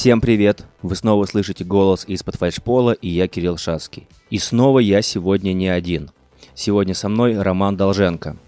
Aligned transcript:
Всем 0.00 0.22
привет! 0.22 0.64
Вы 0.80 0.96
снова 0.96 1.26
слышите 1.26 1.62
голос 1.62 2.06
из-под 2.08 2.36
фальшпола, 2.36 2.92
и 2.92 3.06
я 3.06 3.28
Кирилл 3.28 3.58
Шацкий. 3.58 4.08
И 4.30 4.38
снова 4.38 4.78
я 4.78 5.02
сегодня 5.02 5.52
не 5.52 5.68
один. 5.68 6.10
Сегодня 6.54 6.94
со 6.94 7.10
мной 7.10 7.38
Роман 7.38 7.76
Долженко. 7.76 8.38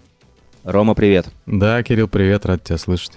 Рома, 0.63 0.95
привет! 0.95 1.27
Да, 1.45 1.83
Кирилл, 1.83 2.07
привет, 2.07 2.47
рад 2.47 2.63
тебя 2.63 2.79
слышать. 2.79 3.11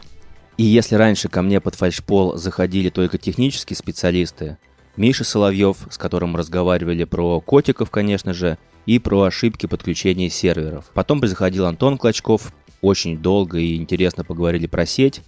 И 0.59 0.64
если 0.64 0.97
раньше 0.97 1.30
ко 1.30 1.41
мне 1.41 1.62
под 1.62 1.77
фальшпол 1.77 2.37
заходили 2.37 2.91
только 2.91 3.16
технические 3.16 3.75
специалисты, 3.78 4.59
Миша 4.98 5.25
Соловьев, 5.25 5.78
с 5.89 5.97
которым 5.97 6.33
мы 6.33 6.41
разговаривали 6.41 7.05
про 7.05 7.41
котиков, 7.41 7.89
конечно 7.91 8.34
же, 8.34 8.59
и 8.84 8.98
про 8.98 9.23
ошибки 9.23 9.64
подключения 9.64 10.28
серверов. 10.28 10.91
Потом 10.92 11.27
заходил 11.27 11.64
Антон 11.64 11.97
Клочков, 11.97 12.53
очень 12.83 13.16
долго 13.16 13.56
и 13.56 13.77
интересно 13.77 14.25
поговорили 14.25 14.66
про 14.66 14.84
сеть. 14.84 15.23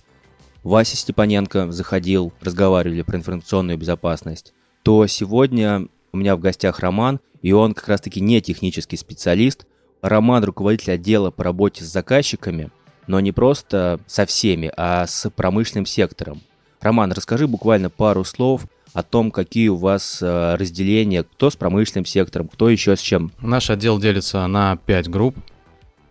Вася 0.69 0.99
Степаненко 0.99 1.73
заходил, 1.73 2.31
разговаривали 2.43 3.01
про 3.01 3.17
информационную 3.17 3.79
безопасность. 3.79 4.53
То 4.83 5.07
сегодня 5.07 5.89
у 6.13 6.19
меня 6.19 6.37
в 6.37 6.41
гостях 6.41 6.81
Роман, 6.81 7.21
и 7.41 7.53
он 7.53 7.73
как 7.73 7.89
раз-таки 7.89 8.21
не 8.21 8.43
технический 8.43 8.99
специалист. 8.99 9.67
Роман 10.03 10.45
руководитель 10.45 10.93
отдела 10.93 11.31
по 11.31 11.43
работе 11.43 11.85
с 11.85 11.87
заказчиками, 11.87 12.71
но 13.07 13.19
не 13.19 13.33
просто 13.33 13.99
со 14.07 14.27
всеми, 14.27 14.71
а 14.77 15.07
с 15.07 15.31
промышленным 15.31 15.87
сектором. 15.87 16.43
Роман, 16.83 17.13
расскажи 17.13 17.47
буквально 17.47 17.89
пару 17.89 18.23
слов 18.25 18.67
о 18.93 19.03
том, 19.03 19.31
какие 19.31 19.69
у 19.69 19.77
вас 19.77 20.19
э, 20.21 20.55
разделения, 20.57 21.23
кто 21.23 21.49
с 21.49 21.57
промышленным 21.57 22.05
сектором, 22.05 22.47
кто 22.47 22.69
еще 22.69 22.95
с 22.95 23.01
чем. 23.01 23.33
Наш 23.41 23.71
отдел 23.71 23.99
делится 23.99 24.47
на 24.47 24.77
5 24.77 25.09
групп. 25.09 25.35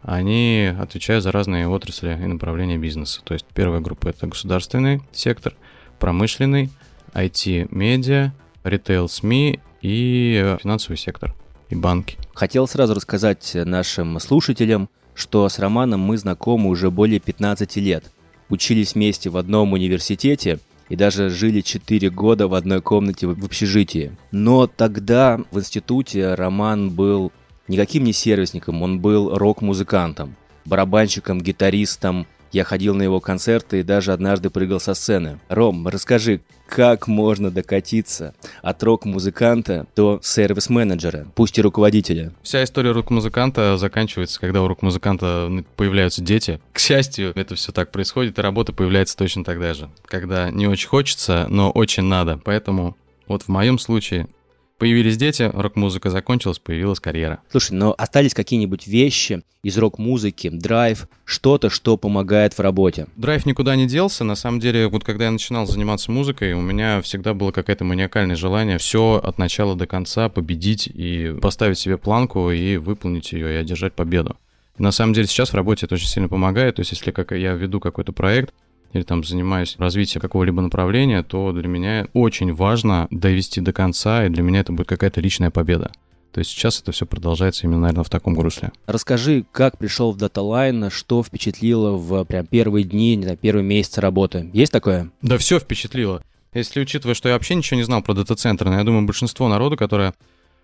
Они 0.07 0.73
отвечают 0.79 1.21
за 1.21 1.33
разные 1.33 1.67
отрасли 1.67 2.17
и 2.17 2.25
направления 2.27 2.77
бизнеса. 2.77 3.19
То 3.25 3.33
есть 3.33 3.45
первая 3.53 3.81
группа 3.81 4.07
это 4.07 4.25
государственный 4.25 5.01
сектор, 5.11 5.53
промышленный, 5.99 6.69
IT-медиа, 7.13 8.31
ритейл 8.63 9.09
СМИ 9.09 9.59
и 9.81 10.41
э, 10.41 10.57
финансовый 10.61 10.95
сектор 10.95 11.35
и 11.69 11.75
банки. 11.75 12.17
Хотел 12.33 12.69
сразу 12.69 12.93
рассказать 12.93 13.51
нашим 13.53 14.17
слушателям, 14.21 14.87
что 15.13 15.49
с 15.49 15.59
Романом 15.59 15.99
мы 15.99 16.17
знакомы 16.17 16.69
уже 16.69 16.89
более 16.89 17.19
15 17.19 17.75
лет. 17.75 18.09
Учились 18.47 18.95
вместе 18.95 19.29
в 19.29 19.35
одном 19.35 19.73
университете 19.73 20.59
и 20.87 20.95
даже 20.95 21.29
жили 21.29 21.59
4 21.59 22.09
года 22.11 22.47
в 22.47 22.53
одной 22.53 22.81
комнате 22.81 23.27
в 23.27 23.43
общежитии. 23.43 24.15
Но 24.31 24.67
тогда 24.67 25.37
в 25.51 25.59
институте 25.59 26.33
Роман 26.33 26.91
был 26.91 27.33
никаким 27.67 28.03
не 28.03 28.13
сервисником, 28.13 28.81
он 28.81 28.99
был 28.99 29.37
рок-музыкантом, 29.37 30.35
барабанщиком, 30.65 31.41
гитаристом. 31.41 32.27
Я 32.53 32.63
ходил 32.63 32.95
на 32.95 33.03
его 33.03 33.19
концерты 33.19 33.81
и 33.81 33.83
даже 33.83 34.13
однажды 34.13 34.49
прыгал 34.49 34.79
со 34.79 34.93
сцены. 34.93 35.37
Ром, 35.49 35.85
расскажи, 35.85 36.39
как 36.65 37.05
можно 37.07 37.51
докатиться 37.51 38.33
от 38.61 38.81
рок-музыканта 38.83 39.85
до 39.97 40.21
сервис-менеджера, 40.23 41.27
пусть 41.35 41.57
и 41.57 41.61
руководителя? 41.61 42.33
Вся 42.43 42.63
история 42.63 42.91
рок-музыканта 42.91 43.77
заканчивается, 43.77 44.39
когда 44.39 44.61
у 44.61 44.67
рок-музыканта 44.69 45.65
появляются 45.75 46.21
дети. 46.21 46.61
К 46.71 46.79
счастью, 46.79 47.33
это 47.35 47.55
все 47.55 47.73
так 47.73 47.91
происходит, 47.91 48.39
и 48.39 48.41
работа 48.41 48.71
появляется 48.71 49.17
точно 49.17 49.43
тогда 49.43 49.73
же. 49.73 49.89
Когда 50.05 50.49
не 50.49 50.67
очень 50.67 50.87
хочется, 50.87 51.47
но 51.49 51.69
очень 51.69 52.03
надо. 52.03 52.39
Поэтому 52.43 52.95
вот 53.27 53.43
в 53.43 53.49
моем 53.49 53.77
случае 53.77 54.29
Появились 54.77 55.17
дети, 55.17 55.49
рок-музыка 55.53 56.11
закончилась, 56.11 56.59
появилась 56.59 56.99
карьера. 56.99 57.39
Слушай, 57.49 57.71
но 57.71 57.95
остались 57.97 58.35
какие-нибудь 58.35 58.85
вещи 58.85 59.41
из 59.63 59.75
рок-музыки, 59.77 60.49
драйв, 60.49 61.07
что-то, 61.25 61.71
что 61.71 61.97
помогает 61.97 62.53
в 62.53 62.59
работе? 62.59 63.07
Драйв 63.15 63.47
никуда 63.47 63.75
не 63.75 63.87
делся. 63.87 64.23
На 64.23 64.35
самом 64.35 64.59
деле, 64.59 64.87
вот 64.87 65.03
когда 65.03 65.25
я 65.25 65.31
начинал 65.31 65.65
заниматься 65.65 66.11
музыкой, 66.11 66.53
у 66.53 66.61
меня 66.61 67.01
всегда 67.01 67.33
было 67.33 67.51
какое-то 67.51 67.85
маниакальное 67.85 68.35
желание 68.35 68.77
все 68.77 69.19
от 69.23 69.39
начала 69.39 69.75
до 69.75 69.87
конца 69.87 70.29
победить 70.29 70.87
и 70.87 71.35
поставить 71.41 71.79
себе 71.79 71.97
планку 71.97 72.51
и 72.51 72.77
выполнить 72.77 73.31
ее, 73.31 73.53
и 73.53 73.55
одержать 73.55 73.93
победу. 73.93 74.37
И 74.77 74.83
на 74.83 74.91
самом 74.91 75.13
деле 75.13 75.25
сейчас 75.25 75.49
в 75.49 75.55
работе 75.55 75.87
это 75.87 75.95
очень 75.95 76.07
сильно 76.07 76.29
помогает. 76.29 76.75
То 76.75 76.81
есть 76.81 76.91
если 76.91 77.09
как 77.09 77.31
я 77.31 77.53
веду 77.53 77.79
какой-то 77.79 78.11
проект, 78.11 78.53
или 78.93 79.03
там 79.03 79.23
занимаюсь 79.23 79.75
развитием 79.77 80.21
какого-либо 80.21 80.61
направления, 80.61 81.23
то 81.23 81.51
для 81.51 81.67
меня 81.67 82.07
очень 82.13 82.53
важно 82.53 83.07
довести 83.11 83.61
до 83.61 83.73
конца, 83.73 84.25
и 84.25 84.29
для 84.29 84.43
меня 84.43 84.61
это 84.61 84.71
будет 84.71 84.87
какая-то 84.87 85.21
личная 85.21 85.51
победа. 85.51 85.91
То 86.31 86.39
есть 86.39 86.51
сейчас 86.51 86.79
это 86.79 86.91
все 86.91 87.05
продолжается 87.05 87.65
именно, 87.65 87.79
наверное, 87.79 88.03
в 88.03 88.09
таком 88.09 88.39
русле. 88.39 88.71
Расскажи, 88.85 89.45
как 89.51 89.77
пришел 89.77 90.11
в 90.11 90.17
DataLine, 90.17 90.91
что 90.91 91.23
впечатлило 91.23 91.97
в 91.97 92.23
прям 92.25 92.45
первые 92.45 92.83
дни, 92.83 93.15
не 93.15 93.23
знаю, 93.23 93.37
первые 93.37 93.63
месяцы 93.63 94.01
работы. 94.01 94.49
Есть 94.53 94.71
такое? 94.71 95.09
Да 95.21 95.37
все 95.37 95.59
впечатлило. 95.59 96.21
Если 96.53 96.79
учитывая, 96.79 97.15
что 97.15 97.29
я 97.29 97.35
вообще 97.35 97.55
ничего 97.55 97.77
не 97.77 97.83
знал 97.83 98.01
про 98.01 98.13
дата-центры, 98.13 98.69
но 98.69 98.77
я 98.77 98.83
думаю, 98.83 99.05
большинство 99.05 99.47
народу, 99.47 99.77
которое 99.77 100.13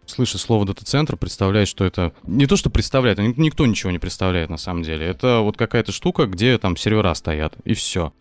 слышит 0.06 0.41
слово 0.41 0.66
дата-центр, 0.66 1.18
представляет, 1.18 1.68
что 1.68 1.86
это... 1.86 2.14
Не 2.24 2.46
то, 2.46 2.56
что 2.56 2.69
представляет, 2.69 3.19
а 3.19 3.24
никто 3.24 3.66
ничего 3.66 3.91
не 3.91 4.00
представляет 4.00 4.50
на 4.50 4.58
самом 4.58 4.84
деле. 4.84 5.06
Это 5.06 5.40
вот 5.40 5.58
какая-то 5.58 5.91
штука, 5.91 6.25
где 6.25 6.58
там 6.58 6.78
сервера 6.78 7.14
стоят, 7.14 7.56
и 7.66 7.74
все. 7.74 8.13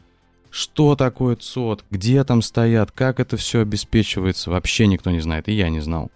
Что 0.51 0.97
такое 0.97 1.37
ЦОД, 1.37 1.85
где 1.91 2.23
там 2.25 2.43
стоят, 2.43 2.93
как 2.93 3.21
это 3.21 3.37
все 3.37 3.61
обеспечивается, 3.61 4.51
вообще 4.51 4.87
никто 4.87 5.11
не 5.11 5.21
знает, 5.21 5.49
и 5.49 5.53
я 5.53 5.71
не 5.71 5.81
знал. 5.81 6.11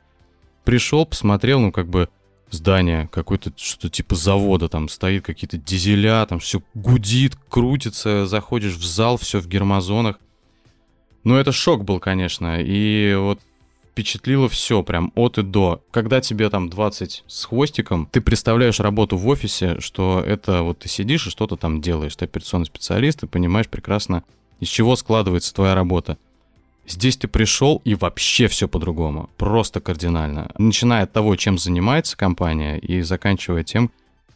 Пришел, 0.65 1.07
посмотрел, 1.07 1.61
ну 1.61 1.73
как 1.73 1.89
бы 1.89 2.09
здание, 2.51 3.09
какое-то 3.11 3.53
что-то 3.57 3.89
типа 3.89 4.15
завода, 4.15 4.69
там 4.69 4.89
стоит 4.89 5.25
какие-то 5.25 5.57
дизеля, 5.57 6.27
там 6.27 6.39
все 6.39 6.63
гудит, 6.75 7.37
крутится, 7.49 8.27
заходишь 8.27 8.75
в 8.75 8.85
зал, 8.85 9.17
все 9.17 9.41
в 9.41 9.49
гермозонах. 9.49 10.19
Ну 11.25 11.37
это 11.37 11.51
шок 11.51 11.85
был, 11.85 11.99
конечно, 11.99 12.61
и 12.61 13.15
вот 13.15 13.41
впечатлило 13.97 14.47
все, 14.51 14.83
прям 14.83 15.11
от 15.15 15.39
и 15.39 15.43
до. 15.43 15.83
Когда 15.91 16.21
тебе 16.21 16.51
там 16.51 16.69
20 16.69 17.25
с 17.27 17.45
хвостиком, 17.47 18.11
ты 18.13 18.21
представляешь 18.21 18.79
работу 18.79 19.17
в 19.17 19.27
офисе, 19.27 19.81
что 19.81 20.23
это 20.25 20.63
вот 20.63 20.81
ты 20.81 20.89
сидишь 20.91 21.27
и 21.27 21.31
что-то 21.31 21.57
там 21.57 21.81
делаешь. 21.81 22.15
Ты 22.15 22.27
операционный 22.27 22.67
специалист, 22.67 23.21
ты 23.21 23.27
понимаешь 23.27 23.69
прекрасно, 23.69 24.23
из 24.61 24.69
чего 24.69 24.97
складывается 24.97 25.55
твоя 25.55 25.75
работа. 25.75 26.19
Здесь 26.87 27.17
ты 27.17 27.27
пришел 27.27 27.81
и 27.87 27.95
вообще 27.95 28.49
все 28.49 28.69
по-другому, 28.69 29.31
просто 29.39 29.81
кардинально. 29.81 30.51
Начиная 30.59 31.05
от 31.05 31.13
того, 31.13 31.35
чем 31.37 31.57
занимается 31.57 32.19
компания, 32.19 32.77
и 32.77 33.01
заканчивая 33.01 33.65
тем, 33.65 33.91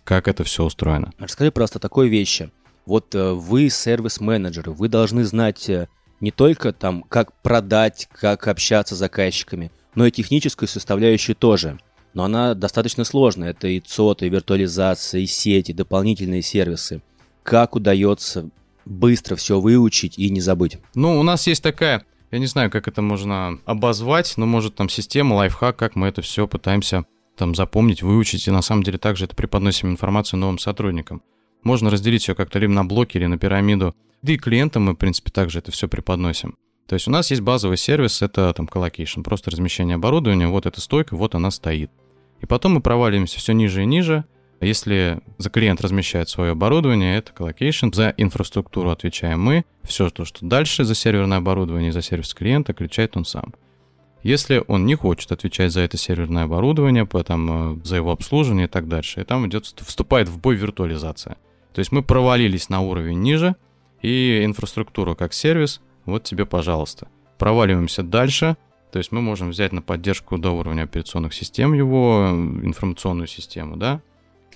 как 0.04 0.27
это 0.27 0.42
все 0.42 0.65
устроено. 0.65 1.12
Расскажи 1.19 1.53
просто 1.53 1.78
такой 1.78 2.09
вещи. 2.09 2.50
Вот 2.87 3.15
э, 3.15 3.32
вы 3.32 3.69
сервис-менеджеры, 3.69 4.72
вы 4.72 4.88
должны 4.88 5.25
знать 5.25 5.69
э, 5.69 5.88
не 6.21 6.31
только 6.31 6.73
там, 6.73 7.03
как 7.03 7.33
продать, 7.43 8.09
как 8.13 8.47
общаться 8.47 8.95
с 8.95 8.99
заказчиками, 8.99 9.71
но 9.95 10.07
и 10.07 10.11
техническую 10.11 10.69
составляющую 10.69 11.35
тоже. 11.35 11.79
Но 12.13 12.25
она 12.25 12.55
достаточно 12.55 13.05
сложная. 13.05 13.51
Это 13.51 13.69
и 13.69 13.81
ЦОТ, 13.81 14.23
и 14.23 14.29
виртуализация, 14.29 15.21
и 15.21 15.27
сети, 15.27 15.73
дополнительные 15.73 16.43
сервисы. 16.43 17.03
Как 17.43 17.77
удается 17.77 18.51
быстро 18.85 19.37
все 19.37 19.61
выучить 19.61 20.19
и 20.19 20.29
не 20.31 20.41
забыть? 20.41 20.79
Ну, 20.95 21.19
у 21.19 21.23
нас 21.23 21.47
есть 21.47 21.63
такая, 21.63 22.05
я 22.31 22.39
не 22.39 22.47
знаю, 22.47 22.71
как 22.71 22.89
это 22.89 23.03
можно 23.03 23.59
обозвать, 23.65 24.35
но 24.37 24.47
может 24.47 24.75
там 24.75 24.89
система, 24.89 25.35
лайфхак, 25.35 25.77
как 25.77 25.97
мы 25.97 26.09
это 26.09 26.23
все 26.23 26.47
пытаемся 26.47 27.05
там 27.37 27.55
запомнить, 27.55 28.03
выучить, 28.03 28.47
и 28.47 28.51
на 28.51 28.61
самом 28.61 28.83
деле 28.83 28.99
также 28.99 29.25
это 29.25 29.35
преподносим 29.35 29.91
информацию 29.91 30.39
новым 30.39 30.59
сотрудникам. 30.59 31.23
Можно 31.62 31.91
разделить 31.91 32.26
ее 32.28 32.34
как-то 32.34 32.59
либо 32.59 32.72
на 32.72 32.84
блоки 32.84 33.16
или 33.16 33.27
на 33.27 33.39
пирамиду. 33.39 33.95
Да 34.22 34.33
и 34.33 34.36
клиентам 34.36 34.84
мы, 34.84 34.92
в 34.92 34.97
принципе, 34.97 35.30
также 35.30 35.59
это 35.59 35.71
все 35.71 35.89
преподносим. 35.89 36.57
То 36.86 36.95
есть 36.95 37.07
у 37.07 37.10
нас 37.10 37.30
есть 37.30 37.42
базовый 37.42 37.77
сервис, 37.77 38.21
это 38.21 38.53
там 38.53 38.66
colocation, 38.66 39.22
просто 39.22 39.51
размещение 39.51 39.95
оборудования, 39.95 40.48
вот 40.48 40.66
эта 40.66 40.80
стойка, 40.80 41.16
вот 41.16 41.34
она 41.34 41.51
стоит. 41.51 41.91
И 42.41 42.47
потом 42.47 42.74
мы 42.74 42.80
проваливаемся 42.80 43.39
все 43.39 43.53
ниже 43.53 43.83
и 43.83 43.86
ниже. 43.86 44.24
Если 44.60 45.21
за 45.39 45.48
клиент 45.51 45.80
размещает 45.80 46.28
свое 46.28 46.53
оборудование, 46.53 47.16
это 47.16 47.33
colocation. 47.33 47.92
За 47.92 48.13
инфраструктуру 48.16 48.91
отвечаем 48.91 49.41
мы. 49.41 49.65
Все 49.84 50.10
то, 50.10 50.24
что 50.24 50.45
дальше 50.45 50.84
за 50.84 50.95
серверное 50.95 51.39
оборудование, 51.39 51.92
за 51.92 52.03
сервис 52.03 52.34
клиента, 52.34 52.72
включает 52.72 53.16
он 53.16 53.24
сам. 53.24 53.54
Если 54.22 54.63
он 54.66 54.84
не 54.84 54.97
хочет 54.97 55.33
отвечать 55.33 55.72
за 55.72 55.80
это 55.80 55.97
серверное 55.97 56.45
оборудование, 56.45 57.06
потом, 57.06 57.78
э, 57.78 57.84
за 57.84 57.97
его 57.97 58.10
обслуживание 58.10 58.66
и 58.66 58.68
так 58.68 58.86
дальше, 58.86 59.22
и 59.22 59.24
там 59.24 59.47
идет, 59.47 59.65
вступает 59.65 60.28
в 60.28 60.39
бой 60.39 60.56
виртуализация. 60.56 61.39
То 61.75 61.78
есть 61.78 61.93
мы 61.93 62.03
провалились 62.03 62.69
на 62.69 62.81
уровень 62.81 63.21
ниже, 63.21 63.57
и 64.03 64.43
инфраструктура 64.45 65.15
как 65.15 65.33
сервис, 65.33 65.81
вот 66.05 66.25
тебе, 66.25 66.47
пожалуйста. 66.47 67.09
Проваливаемся 67.39 68.03
дальше, 68.03 68.57
то 68.93 68.99
есть 68.99 69.13
мы 69.13 69.21
можем 69.21 69.51
взять 69.51 69.72
на 69.72 69.83
поддержку 69.83 70.37
до 70.39 70.51
уровня 70.51 70.83
операционных 70.83 71.34
систем 71.34 71.75
его 71.75 72.28
информационную 72.63 73.28
систему, 73.28 73.77
да, 73.77 74.01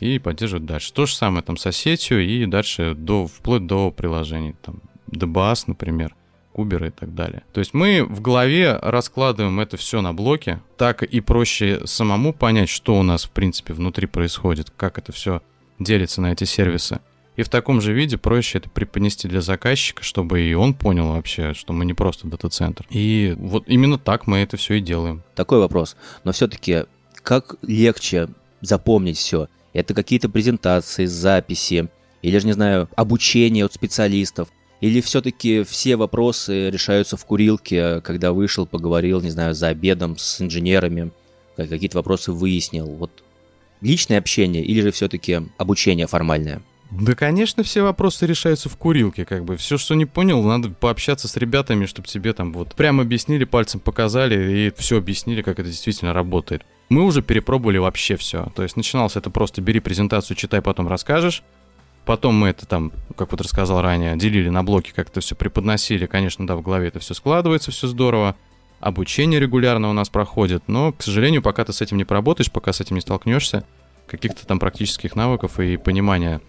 и 0.01 0.19
поддерживать 0.19 0.67
дальше. 0.67 0.93
То 0.93 1.07
же 1.07 1.15
самое 1.15 1.43
там 1.43 1.57
с 1.57 1.71
сетью 1.73 2.25
и 2.25 2.47
дальше 2.47 2.95
до, 2.95 3.27
вплоть 3.27 3.67
до 3.67 3.91
приложений, 3.91 4.57
там, 4.63 4.81
DBAS, 5.11 5.65
например, 5.69 6.15
куберы 6.53 6.89
и 6.89 6.91
так 6.91 7.15
далее. 7.15 7.43
То 7.53 7.61
есть 7.61 7.75
мы 7.75 8.05
в 8.05 8.21
голове 8.21 8.77
раскладываем 8.77 9.61
это 9.61 9.77
все 9.77 10.01
на 10.01 10.13
блоки, 10.13 10.61
так 10.77 11.03
и 11.03 11.21
проще 11.21 11.83
самому 11.85 12.33
понять, 12.33 12.69
что 12.69 12.99
у 12.99 13.03
нас, 13.03 13.25
в 13.25 13.31
принципе, 13.31 13.73
внутри 13.73 14.07
происходит, 14.07 14.71
как 14.77 14.99
это 14.99 15.13
все 15.13 15.43
делится 15.79 16.21
на 16.21 16.33
эти 16.33 16.45
сервисы. 16.45 17.01
И 17.37 17.43
в 17.43 17.49
таком 17.49 17.81
же 17.81 17.93
виде 17.93 18.17
проще 18.17 18.59
это 18.59 18.71
преподнести 18.71 19.27
для 19.27 19.41
заказчика, 19.41 20.05
чтобы 20.05 20.41
и 20.41 20.55
он 20.55 20.73
понял 20.73 21.09
вообще, 21.09 21.53
что 21.53 21.73
мы 21.73 21.85
не 21.85 21.93
просто 21.93 22.29
дата-центр. 22.29 22.87
И 22.91 23.35
вот 23.37 23.65
именно 23.67 23.99
так 23.99 24.29
мы 24.29 24.39
это 24.39 24.57
все 24.57 24.75
и 24.75 24.81
делаем. 24.81 25.23
Такой 25.35 25.59
вопрос. 25.59 25.97
Но 26.23 26.31
все-таки 26.31 26.85
как 27.23 27.57
легче 27.63 28.29
запомнить 28.61 29.19
все? 29.19 29.49
Это 29.73 29.95
какие-то 29.95 30.29
презентации, 30.29 31.07
записи, 31.07 31.89
или 32.23 32.39
же, 32.39 32.47
не 32.47 32.53
знаю, 32.53 32.89
обучение 32.95 33.65
от 33.65 33.75
специалистов? 33.75 34.49
Или 34.81 35.01
все-таки 35.01 35.65
все 35.65 35.97
вопросы 35.97 36.71
решаются 36.71 37.17
в 37.17 37.25
курилке, 37.25 38.01
когда 38.03 38.33
вышел, 38.33 38.67
поговорил, 38.67 39.21
не 39.21 39.31
знаю, 39.31 39.55
за 39.55 39.69
обедом 39.69 40.17
с 40.17 40.41
инженерами, 40.41 41.11
какие-то 41.57 41.97
вопросы 41.97 42.31
выяснил? 42.31 42.87
Вот 42.87 43.24
личное 43.85 44.19
общение 44.19 44.65
или 44.65 44.81
же 44.81 44.91
все-таки 44.91 45.43
обучение 45.59 46.07
формальное? 46.07 46.63
Да, 46.91 47.15
конечно, 47.15 47.63
все 47.65 47.83
вопросы 47.83 48.27
решаются 48.27 48.69
в 48.69 48.77
курилке, 48.77 49.25
как 49.25 49.45
бы. 49.45 49.57
Все, 49.57 49.79
что 49.79 49.95
не 49.95 50.07
понял, 50.07 50.43
надо 50.43 50.71
пообщаться 50.71 51.27
с 51.27 51.37
ребятами, 51.37 51.87
чтобы 51.87 52.07
тебе 52.07 52.33
там 52.33 52.53
вот 52.53 52.75
прямо 52.75 53.03
объяснили, 53.03 53.45
пальцем 53.45 53.81
показали 53.81 54.69
и 54.69 54.73
все 54.77 54.99
объяснили, 54.99 55.43
как 55.43 55.59
это 55.59 55.69
действительно 55.69 56.13
работает. 56.13 56.63
Мы 56.91 57.03
уже 57.03 57.23
перепробовали 57.23 57.79
вообще 57.79 58.17
все. 58.17 58.53
То 58.55 58.63
есть 58.63 58.77
начиналось 58.77 59.17
это 59.17 59.31
просто 59.31 59.61
бери 59.61 59.81
презентацию, 59.81 60.37
читай, 60.37 60.63
потом 60.63 60.87
расскажешь. 60.87 61.43
Потом 62.05 62.35
мы 62.35 62.49
это 62.49 62.67
там, 62.67 62.93
как 63.17 63.33
вот 63.33 63.41
рассказал 63.41 63.81
ранее, 63.81 64.17
делили 64.17 64.51
на 64.51 64.63
блоки, 64.63 64.93
как 64.95 65.09
это 65.09 65.21
все 65.21 65.35
преподносили. 65.35 66.07
Конечно, 66.07 66.47
да, 66.47 66.55
в 66.55 66.63
голове 66.63 66.89
это 66.89 67.01
все 67.01 67.15
складывается, 67.15 67.71
все 67.71 67.89
здорово. 67.89 68.37
Обучение 68.85 69.41
регулярно 69.41 69.89
у 69.89 69.95
нас 69.95 70.11
проходит, 70.11 70.65
но, 70.67 70.93
к 70.93 71.03
сожалению, 71.03 71.41
пока 71.41 71.65
ты 71.65 71.73
с 71.73 71.81
этим 71.81 71.97
не 71.97 72.05
поработаешь, 72.05 72.53
пока 72.53 72.71
с 72.71 72.83
этим 72.83 72.97
не 72.97 73.01
столкнешься, 73.01 73.65
каких-то 74.07 74.47
там 74.47 74.59
практических 74.59 75.17
навыков 75.17 75.59
и 75.59 75.79
понимания 75.79 76.43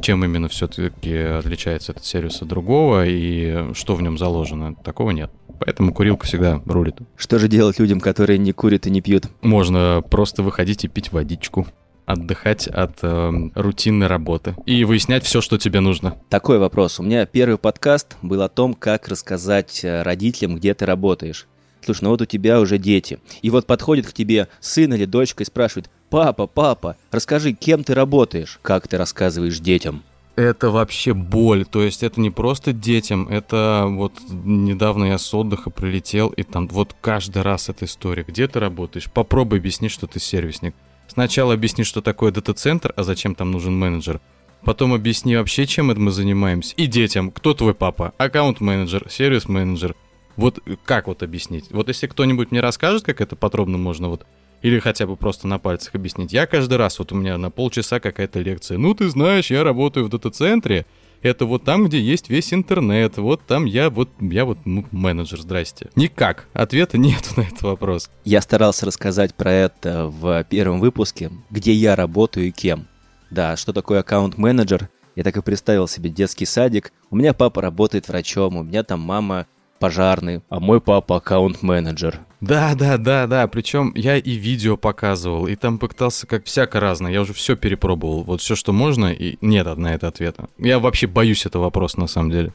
чем 0.00 0.24
именно 0.24 0.48
все-таки 0.48 1.14
отличается 1.14 1.90
этот 1.90 2.04
сервис 2.04 2.40
от 2.40 2.48
другого 2.48 3.04
и 3.06 3.74
что 3.74 3.96
в 3.96 4.02
нем 4.02 4.18
заложено. 4.18 4.76
Такого 4.76 5.10
нет. 5.10 5.32
Поэтому 5.58 5.92
курилка 5.92 6.26
всегда 6.26 6.62
рулит. 6.64 6.96
Что 7.16 7.40
же 7.40 7.48
делать 7.48 7.80
людям, 7.80 8.00
которые 8.00 8.38
не 8.38 8.52
курят 8.52 8.86
и 8.86 8.90
не 8.90 9.02
пьют? 9.02 9.24
Можно 9.42 10.00
просто 10.08 10.44
выходить 10.44 10.84
и 10.84 10.88
пить 10.88 11.10
водичку 11.10 11.66
отдыхать 12.06 12.66
от 12.66 12.98
э, 13.02 13.32
рутинной 13.54 14.06
работы 14.06 14.54
и 14.64 14.84
выяснять 14.84 15.24
все, 15.24 15.40
что 15.40 15.58
тебе 15.58 15.80
нужно. 15.80 16.16
Такой 16.28 16.58
вопрос. 16.58 16.98
У 16.98 17.02
меня 17.02 17.26
первый 17.26 17.58
подкаст 17.58 18.16
был 18.22 18.42
о 18.42 18.48
том, 18.48 18.74
как 18.74 19.08
рассказать 19.08 19.84
э, 19.84 20.02
родителям, 20.02 20.56
где 20.56 20.72
ты 20.74 20.86
работаешь. 20.86 21.46
Слушай, 21.84 22.04
ну 22.04 22.10
вот 22.10 22.22
у 22.22 22.26
тебя 22.26 22.60
уже 22.60 22.78
дети. 22.78 23.18
И 23.42 23.50
вот 23.50 23.66
подходит 23.66 24.06
к 24.06 24.12
тебе 24.12 24.48
сын 24.60 24.92
или 24.94 25.04
дочка 25.04 25.42
и 25.42 25.46
спрашивает, 25.46 25.90
Папа, 26.10 26.48
папа, 26.48 26.96
расскажи, 27.12 27.52
кем 27.52 27.84
ты 27.84 27.94
работаешь? 27.94 28.58
Как 28.62 28.88
ты 28.88 28.98
рассказываешь 28.98 29.60
детям? 29.60 30.02
Это 30.34 30.70
вообще 30.70 31.14
боль, 31.14 31.64
то 31.64 31.82
есть 31.82 32.02
это 32.02 32.20
не 32.20 32.30
просто 32.30 32.72
детям, 32.72 33.28
это 33.28 33.84
вот 33.88 34.14
недавно 34.28 35.04
я 35.04 35.18
с 35.18 35.32
отдыха 35.34 35.70
прилетел, 35.70 36.28
и 36.28 36.42
там 36.42 36.66
вот 36.66 36.96
каждый 37.00 37.42
раз 37.42 37.68
эта 37.68 37.84
история, 37.84 38.24
где 38.26 38.48
ты 38.48 38.58
работаешь, 38.58 39.08
попробуй 39.10 39.58
объяснить, 39.58 39.92
что 39.92 40.08
ты 40.08 40.18
сервисник. 40.18 40.74
Сначала 41.06 41.54
объясни, 41.54 41.84
что 41.84 42.00
такое 42.00 42.32
дата-центр, 42.32 42.92
а 42.96 43.04
зачем 43.04 43.36
там 43.36 43.52
нужен 43.52 43.78
менеджер. 43.78 44.20
Потом 44.64 44.94
объясни 44.94 45.36
вообще, 45.36 45.66
чем 45.66 45.92
это 45.92 46.00
мы 46.00 46.10
занимаемся. 46.10 46.74
И 46.76 46.86
детям, 46.86 47.30
кто 47.30 47.54
твой 47.54 47.74
папа? 47.74 48.14
Аккаунт-менеджер, 48.18 49.06
сервис-менеджер. 49.08 49.94
Вот 50.40 50.58
как 50.84 51.06
вот 51.06 51.22
объяснить? 51.22 51.66
Вот 51.70 51.88
если 51.88 52.06
кто-нибудь 52.06 52.50
мне 52.50 52.60
расскажет, 52.60 53.04
как 53.04 53.20
это 53.20 53.36
подробно 53.36 53.76
можно 53.76 54.08
вот 54.08 54.26
или 54.62 54.78
хотя 54.78 55.06
бы 55.06 55.16
просто 55.16 55.46
на 55.46 55.58
пальцах 55.58 55.94
объяснить. 55.94 56.32
Я 56.32 56.46
каждый 56.46 56.76
раз, 56.78 56.98
вот 56.98 57.12
у 57.12 57.14
меня 57.14 57.38
на 57.38 57.50
полчаса 57.50 58.00
какая-то 58.00 58.40
лекция. 58.40 58.78
Ну, 58.78 58.94
ты 58.94 59.08
знаешь, 59.08 59.50
я 59.50 59.64
работаю 59.64 60.06
в 60.06 60.08
дата-центре. 60.08 60.86
Это 61.22 61.44
вот 61.44 61.64
там, 61.64 61.86
где 61.86 62.00
есть 62.00 62.30
весь 62.30 62.54
интернет. 62.54 63.18
Вот 63.18 63.42
там 63.46 63.66
я 63.66 63.90
вот, 63.90 64.08
я 64.20 64.46
вот 64.46 64.58
ну, 64.64 64.86
менеджер, 64.90 65.40
здрасте. 65.40 65.90
Никак. 65.96 66.46
Ответа 66.54 66.96
нет 66.96 67.30
на 67.36 67.42
этот 67.42 67.62
вопрос. 67.62 68.10
Я 68.24 68.40
старался 68.40 68.86
рассказать 68.86 69.34
про 69.34 69.52
это 69.52 70.06
в 70.06 70.44
первом 70.44 70.80
выпуске, 70.80 71.30
где 71.50 71.72
я 71.72 71.96
работаю 71.96 72.48
и 72.48 72.50
кем. 72.50 72.86
Да, 73.30 73.56
что 73.56 73.72
такое 73.72 74.00
аккаунт-менеджер. 74.00 74.88
Я 75.16 75.22
так 75.22 75.36
и 75.36 75.42
представил 75.42 75.88
себе 75.88 76.08
детский 76.08 76.46
садик. 76.46 76.92
У 77.10 77.16
меня 77.16 77.34
папа 77.34 77.60
работает 77.60 78.08
врачом, 78.08 78.56
у 78.56 78.62
меня 78.62 78.82
там 78.82 79.00
мама 79.00 79.46
пожарный, 79.80 80.42
а 80.48 80.60
мой 80.60 80.80
папа 80.80 81.16
аккаунт-менеджер. 81.16 82.20
Да, 82.40 82.74
да, 82.74 82.96
да, 82.96 83.26
да. 83.26 83.48
Причем 83.48 83.92
я 83.96 84.16
и 84.16 84.32
видео 84.32 84.76
показывал, 84.76 85.48
и 85.48 85.56
там 85.56 85.78
пытался 85.78 86.26
как 86.26 86.44
всяко 86.44 86.78
разное. 86.78 87.10
Я 87.10 87.22
уже 87.22 87.32
все 87.32 87.56
перепробовал. 87.56 88.22
Вот 88.22 88.40
все, 88.40 88.54
что 88.54 88.72
можно, 88.72 89.12
и 89.12 89.36
нет 89.40 89.66
на 89.76 89.94
это 89.94 90.06
ответа. 90.08 90.48
Я 90.58 90.78
вообще 90.78 91.06
боюсь 91.06 91.44
этого 91.46 91.64
вопроса 91.64 91.98
на 91.98 92.06
самом 92.06 92.30
деле. 92.30 92.54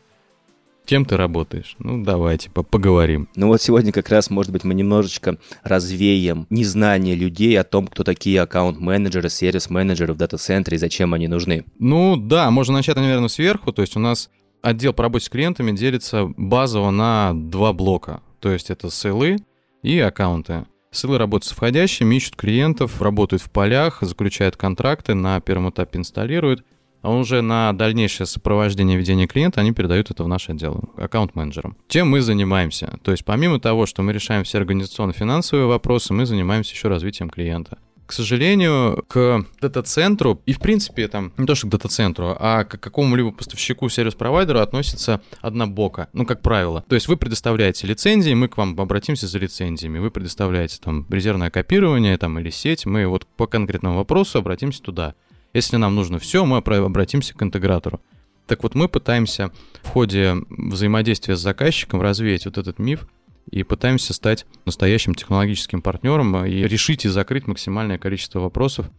Кем 0.86 1.04
ты 1.06 1.18
работаешь? 1.18 1.76
Ну, 1.80 2.04
давайте 2.04 2.52
по 2.52 2.62
поговорим. 2.62 3.28
Ну 3.36 3.48
вот 3.48 3.60
сегодня 3.60 3.92
как 3.92 4.10
раз, 4.10 4.30
может 4.30 4.52
быть, 4.52 4.64
мы 4.64 4.76
немножечко 4.76 5.38
развеем 5.64 6.46
незнание 6.52 7.16
людей 7.16 7.60
о 7.60 7.64
том, 7.64 7.88
кто 7.88 8.04
такие 8.04 8.40
аккаунт-менеджеры, 8.42 9.30
сервис-менеджеры 9.30 10.14
в 10.14 10.18
дата-центре 10.18 10.76
и 10.76 10.80
зачем 10.80 11.16
они 11.16 11.28
нужны. 11.28 11.66
Ну 11.80 12.18
да, 12.18 12.52
можно 12.52 12.76
начать, 12.76 12.96
наверное, 12.98 13.30
сверху. 13.30 13.74
То 13.74 13.82
есть 13.82 13.96
у 13.96 14.00
нас 14.00 14.30
отдел 14.66 14.94
по 14.94 15.04
работе 15.04 15.26
с 15.26 15.30
клиентами 15.30 15.72
делится 15.72 16.26
базово 16.38 16.90
на 16.90 17.34
два 17.34 17.72
блока. 17.72 18.22
То 18.40 18.52
есть 18.52 18.72
это 18.72 18.90
сейлы 18.90 19.38
и 19.84 20.00
аккаунты. 20.00 20.66
Сейлы 20.92 21.20
работают 21.20 21.52
с 21.52 21.56
входящими, 21.56 22.16
ищут 22.16 22.36
клиентов, 22.36 23.02
работают 23.02 23.44
в 23.44 23.52
полях, 23.52 24.00
заключают 24.02 24.58
контракты, 24.58 25.14
на 25.14 25.40
первом 25.40 25.70
этапе 25.70 26.00
инсталируют, 26.00 26.66
а 27.02 27.14
уже 27.14 27.42
на 27.42 27.74
дальнейшее 27.74 28.26
сопровождение 28.26 28.98
ведения 28.98 29.28
клиента 29.28 29.62
они 29.62 29.72
передают 29.72 30.10
это 30.10 30.24
в 30.24 30.28
наш 30.28 30.50
отдел, 30.50 30.90
аккаунт-менеджерам. 30.98 31.78
Чем 31.88 32.10
мы 32.10 32.22
занимаемся? 32.22 32.98
То 33.04 33.12
есть 33.12 33.24
помимо 33.24 33.60
того, 33.60 33.86
что 33.86 34.02
мы 34.02 34.14
решаем 34.14 34.44
все 34.44 34.58
организационно-финансовые 34.58 35.68
вопросы, 35.68 36.14
мы 36.14 36.26
занимаемся 36.26 36.74
еще 36.74 36.88
развитием 36.88 37.30
клиента 37.30 37.78
к 38.06 38.12
сожалению, 38.12 39.04
к 39.08 39.46
дата-центру 39.62 40.42
и, 40.46 40.54
в 40.54 40.60
принципе, 40.60 41.08
там, 41.08 41.34
не 41.38 41.46
то 41.46 41.56
что 41.56 41.68
к 41.68 41.72
дата-центру, 41.72 42.36
а 42.40 42.64
к 42.64 42.80
какому-либо 42.80 43.32
поставщику, 43.32 43.90
сервис-провайдеру 43.90 44.60
относится 44.60 45.22
однобоко, 45.42 46.10
ну, 46.14 46.26
как 46.26 46.42
правило. 46.42 46.84
То 46.88 46.96
есть 46.96 47.08
вы 47.08 47.18
предоставляете 47.18 47.88
лицензии, 47.88 48.34
мы 48.34 48.48
к 48.48 48.58
вам 48.58 48.80
обратимся 48.80 49.28
за 49.28 49.40
лицензиями, 49.40 50.00
вы 50.00 50.12
предоставляете 50.12 50.78
там 50.82 51.06
резервное 51.10 51.50
копирование 51.50 52.18
там 52.18 52.40
или 52.40 52.50
сеть, 52.50 52.86
мы 52.86 53.08
вот 53.08 53.26
по 53.26 53.48
конкретному 53.48 53.98
вопросу 53.98 54.40
обратимся 54.40 54.82
туда. 54.82 55.16
Если 55.54 55.78
нам 55.78 55.96
нужно 55.96 56.20
все, 56.20 56.46
мы 56.46 56.58
обратимся 56.58 57.34
к 57.34 57.42
интегратору. 57.42 58.02
Так 58.46 58.62
вот, 58.62 58.76
мы 58.76 58.88
пытаемся 58.88 59.52
в 59.82 59.90
ходе 59.90 60.36
взаимодействия 60.50 61.36
с 61.36 61.40
заказчиком 61.40 62.02
развеять 62.02 62.46
вот 62.46 62.58
этот 62.58 62.78
миф, 62.78 63.08
и 63.50 63.64
пытаемся 63.64 64.14
стать 64.14 64.46
настоящим 64.66 65.16
технологическим 65.16 65.82
партнером 65.82 66.46
и 66.46 66.64
решить 66.64 67.06
и 67.06 67.10
закрыть 67.10 67.48
максимальное 67.48 67.98
количество 67.98 68.40
вопросов, 68.40 68.90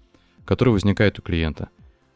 которые 0.44 0.72
возникают 0.72 1.18
у 1.18 1.22
клиента. 1.22 1.68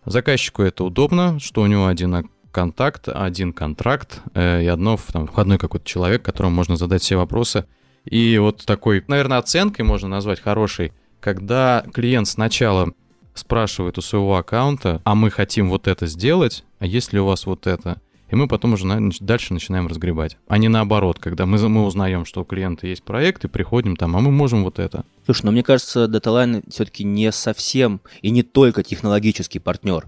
Заказчику 0.05 0.63
это 0.63 0.85
удобно, 0.85 1.39
что 1.39 1.63
у 1.63 1.67
него 1.67 1.87
один 1.87 2.29
контакт, 2.53 3.09
один 3.09 3.53
контракт 3.53 4.21
э, 4.35 4.63
и 4.63 4.67
одно 4.67 4.99
там, 5.13 5.27
входной 5.27 5.59
какой-то 5.59 5.87
человек, 5.87 6.23
которому 6.23 6.55
можно 6.55 6.77
задать 6.77 7.03
все 7.03 7.17
вопросы. 7.17 7.67
И 8.05 8.39
вот 8.39 8.65
такой, 8.65 9.05
наверное, 9.07 9.39
оценкой 9.39 9.85
можно 9.85 10.09
назвать 10.09 10.41
хорошей, 10.41 10.93
когда 11.21 11.85
клиент 11.93 12.29
сначала 12.29 12.93
спрашивает 13.35 13.99
у 13.99 14.01
своего 14.01 14.37
аккаунта, 14.37 15.01
а 15.05 15.15
мы 15.15 15.31
хотим 15.31 15.69
вот 15.69 15.87
это 15.87 16.07
сделать, 16.07 16.65
а 16.79 16.87
есть 16.87 17.13
ли 17.13 17.21
у 17.21 17.27
вас 17.27 17.47
вот 17.47 17.67
это? 17.67 18.01
И 18.31 18.37
мы 18.37 18.47
потом 18.47 18.75
уже 18.75 18.87
дальше 19.21 19.53
начинаем 19.53 19.87
разгребать. 19.87 20.37
А 20.47 20.59
не 20.59 20.69
наоборот, 20.69 21.19
когда 21.19 21.47
мы, 21.47 21.59
мы 21.69 21.85
узнаем, 21.85 22.25
что 22.25 22.43
у 22.43 22.45
клиента 22.45 22.87
есть 22.87 23.03
проект, 23.03 23.45
и 23.45 23.49
приходим 23.49 23.97
там, 23.97 24.17
а 24.17 24.21
мы 24.21 24.31
можем 24.31 24.65
вот 24.65 24.79
это. 24.79 25.05
Слушай, 25.25 25.47
но 25.47 25.53
мне 25.53 25.63
кажется, 25.63 26.05
DataLine 26.05 26.65
все-таки 26.71 27.05
не 27.05 27.33
совсем 27.33 28.01
и 28.23 28.31
не 28.31 28.43
только 28.43 28.83
технологический 28.83 29.59
партнер. 29.59 30.07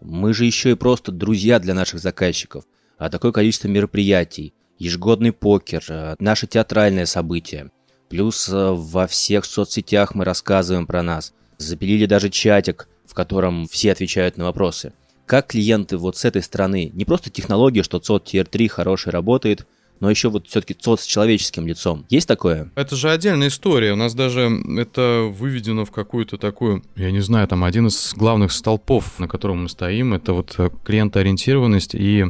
Мы 0.00 0.32
же 0.32 0.44
еще 0.44 0.72
и 0.72 0.74
просто 0.74 1.10
друзья 1.10 1.58
для 1.58 1.74
наших 1.74 2.00
заказчиков. 2.00 2.64
А 2.98 3.10
такое 3.10 3.32
количество 3.32 3.68
мероприятий, 3.68 4.54
ежегодный 4.78 5.32
покер, 5.32 5.82
э, 5.88 6.16
наши 6.18 6.46
театральные 6.46 7.06
события. 7.06 7.70
Плюс 8.08 8.48
э, 8.48 8.70
во 8.72 9.06
всех 9.06 9.44
соцсетях 9.44 10.14
мы 10.14 10.24
рассказываем 10.24 10.86
про 10.86 11.02
нас. 11.02 11.34
Запилили 11.58 12.06
даже 12.06 12.30
чатик, 12.30 12.88
в 13.06 13.14
котором 13.14 13.66
все 13.66 13.92
отвечают 13.92 14.36
на 14.36 14.44
вопросы– 14.44 14.92
как 15.26 15.48
клиенты 15.48 15.96
вот 15.96 16.16
с 16.16 16.24
этой 16.24 16.42
стороны, 16.42 16.90
не 16.94 17.04
просто 17.04 17.30
технология, 17.30 17.82
что 17.82 17.98
ЦОД 17.98 18.26
Tier 18.26 18.44
3 18.44 18.68
хороший 18.68 19.10
работает, 19.10 19.66
но 20.00 20.10
еще 20.10 20.28
вот 20.28 20.46
все-таки 20.46 20.74
ЦОД 20.74 21.00
с 21.00 21.06
человеческим 21.06 21.66
лицом. 21.66 22.06
Есть 22.08 22.28
такое? 22.28 22.70
Это 22.74 22.96
же 22.96 23.10
отдельная 23.10 23.48
история. 23.48 23.92
У 23.92 23.96
нас 23.96 24.14
даже 24.14 24.50
это 24.78 25.30
выведено 25.30 25.84
в 25.84 25.90
какую-то 25.90 26.36
такую, 26.38 26.82
я 26.96 27.10
не 27.10 27.20
знаю, 27.20 27.48
там 27.48 27.64
один 27.64 27.86
из 27.86 28.14
главных 28.14 28.52
столпов, 28.52 29.18
на 29.18 29.28
котором 29.28 29.64
мы 29.64 29.68
стоим, 29.68 30.14
это 30.14 30.32
вот 30.32 30.54
э, 30.58 30.70
клиентоориентированность 30.84 31.94
и 31.94 32.24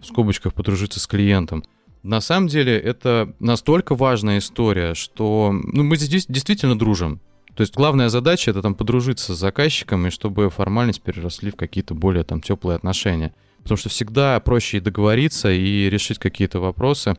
в 0.00 0.06
скобочках 0.06 0.52
подружиться 0.52 1.00
с 1.00 1.06
клиентом. 1.06 1.64
На 2.02 2.20
самом 2.20 2.48
деле 2.48 2.76
это 2.76 3.32
настолько 3.38 3.94
важная 3.94 4.38
история, 4.38 4.94
что 4.94 5.52
ну, 5.52 5.84
мы 5.84 5.96
здесь 5.96 6.26
действительно 6.26 6.76
дружим. 6.76 7.20
То 7.54 7.60
есть 7.62 7.74
главная 7.74 8.08
задача 8.08 8.50
это 8.50 8.62
там 8.62 8.74
подружиться 8.74 9.34
с 9.34 9.38
заказчиком, 9.38 10.06
и 10.06 10.10
чтобы 10.10 10.48
формальность 10.48 11.02
переросли 11.02 11.50
в 11.50 11.56
какие-то 11.56 11.94
более 11.94 12.24
там 12.24 12.40
теплые 12.40 12.76
отношения. 12.76 13.34
Потому 13.62 13.76
что 13.76 13.88
всегда 13.88 14.40
проще 14.40 14.78
и 14.78 14.80
договориться, 14.80 15.50
и 15.50 15.88
решить 15.90 16.18
какие-то 16.18 16.60
вопросы, 16.60 17.16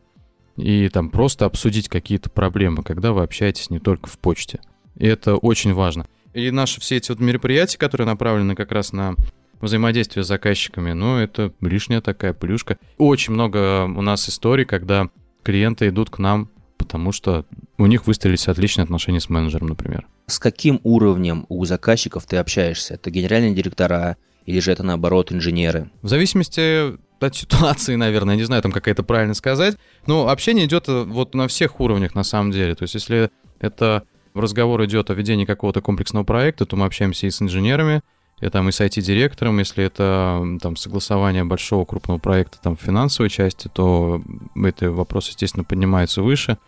и 0.56 0.88
там 0.88 1.10
просто 1.10 1.46
обсудить 1.46 1.88
какие-то 1.88 2.30
проблемы, 2.30 2.82
когда 2.82 3.12
вы 3.12 3.22
общаетесь 3.22 3.70
не 3.70 3.78
только 3.78 4.08
в 4.08 4.18
почте. 4.18 4.60
И 4.96 5.06
это 5.06 5.36
очень 5.36 5.72
важно. 5.72 6.06
И 6.32 6.50
наши 6.50 6.80
все 6.80 6.96
эти 6.96 7.10
вот 7.10 7.20
мероприятия, 7.20 7.78
которые 7.78 8.06
направлены 8.06 8.54
как 8.54 8.72
раз 8.72 8.92
на 8.92 9.14
взаимодействие 9.60 10.24
с 10.24 10.28
заказчиками, 10.28 10.92
ну, 10.92 11.16
это 11.16 11.52
лишняя 11.60 12.00
такая 12.00 12.34
плюшка. 12.34 12.76
Очень 12.98 13.34
много 13.34 13.84
у 13.84 14.02
нас 14.02 14.28
историй, 14.28 14.64
когда 14.64 15.08
клиенты 15.42 15.88
идут 15.88 16.10
к 16.10 16.18
нам, 16.18 16.50
потому 16.84 17.12
что 17.12 17.44
у 17.78 17.86
них 17.86 18.06
выстроились 18.06 18.48
отличные 18.48 18.84
отношения 18.84 19.20
с 19.20 19.28
менеджером, 19.28 19.68
например. 19.68 20.06
С 20.26 20.38
каким 20.38 20.80
уровнем 20.84 21.46
у 21.48 21.64
заказчиков 21.64 22.24
ты 22.26 22.36
общаешься? 22.36 22.94
Это 22.94 23.10
генеральные 23.10 23.54
директора 23.54 24.16
или 24.46 24.60
же 24.60 24.72
это, 24.72 24.82
наоборот, 24.82 25.32
инженеры? 25.32 25.90
В 26.02 26.08
зависимости 26.08 26.96
от 27.20 27.34
ситуации, 27.34 27.96
наверное, 27.96 28.34
я 28.34 28.38
не 28.38 28.44
знаю, 28.44 28.62
там 28.62 28.72
как 28.72 28.88
это 28.88 29.02
правильно 29.02 29.34
сказать, 29.34 29.76
но 30.06 30.28
общение 30.28 30.66
идет 30.66 30.88
э, 30.88 31.04
вот 31.04 31.34
на 31.34 31.48
всех 31.48 31.80
уровнях 31.80 32.14
на 32.14 32.22
самом 32.22 32.50
деле. 32.50 32.74
То 32.74 32.82
есть 32.82 32.94
если 32.94 33.30
это 33.60 34.04
разговор 34.34 34.84
идет 34.84 35.10
о 35.10 35.14
ведении 35.14 35.44
какого-то 35.44 35.80
комплексного 35.80 36.24
проекта, 36.24 36.66
то 36.66 36.76
мы 36.76 36.86
общаемся 36.86 37.26
и 37.26 37.30
с 37.30 37.40
инженерами, 37.40 38.02
и 38.40 38.48
там 38.48 38.68
и 38.68 38.72
с 38.72 38.80
IT-директором, 38.80 39.58
если 39.58 39.84
это 39.84 40.44
там 40.60 40.76
согласование 40.76 41.44
большого 41.44 41.84
крупного 41.84 42.18
проекта 42.18 42.58
там 42.60 42.76
в 42.76 42.80
финансовой 42.80 43.30
части, 43.30 43.70
то 43.72 44.22
эти 44.56 44.84
вопросы, 44.84 45.30
естественно, 45.30 45.64
поднимаются 45.64 46.20
выше, 46.20 46.58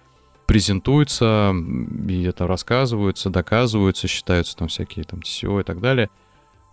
презентуются, 0.47 1.55
и 2.09 2.23
это 2.25 2.47
рассказываются, 2.47 3.31
доказываются, 3.31 4.09
считаются 4.09 4.57
там 4.57 4.69
всякие 4.69 5.05
там 5.05 5.21
TCO 5.21 5.61
и 5.61 5.65
так 5.65 5.81
далее. 5.81 6.09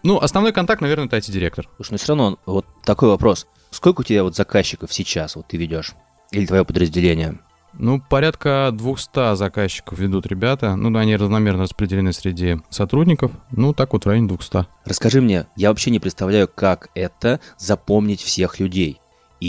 Ну, 0.03 0.20
основной 0.20 0.51
контакт, 0.51 0.82
наверное, 0.82 1.06
это 1.06 1.18
IT-директор. 1.18 1.70
Слушай, 1.77 1.92
но 1.92 1.98
все 1.98 2.08
равно 2.10 2.39
вот 2.46 2.65
такой 2.84 3.10
вопрос. 3.10 3.48
Сколько 3.72 4.01
у 4.01 4.03
тебя 4.03 4.24
вот 4.24 4.36
заказчиков 4.36 4.94
сейчас 4.94 5.36
вот 5.36 5.48
ты 5.48 5.58
ведешь? 5.58 5.94
Или 6.32 6.46
твое 6.46 6.65
подразделение? 6.65 7.39
Ну, 7.74 8.00
порядка 8.00 8.70
200 8.72 9.36
заказчиков 9.36 9.98
ведут 9.98 10.27
ребята. 10.27 10.75
Ну, 10.75 10.96
они 10.98 11.15
равномерно 11.15 11.63
распределены 11.63 12.13
среди 12.13 12.58
сотрудников. 12.70 13.32
Ну, 13.51 13.74
так 13.74 13.94
вот 13.94 14.06
в 14.06 14.08
районе 14.08 14.27
200. 14.27 14.68
Расскажи 14.86 15.22
мне, 15.22 15.48
я 15.56 15.70
вообще 15.70 15.89
не 15.89 16.00
представляю, 16.00 16.48
как 16.48 16.89
это 16.94 17.39
запомнить 17.58 18.22
всех 18.22 18.60
людей 18.60 19.00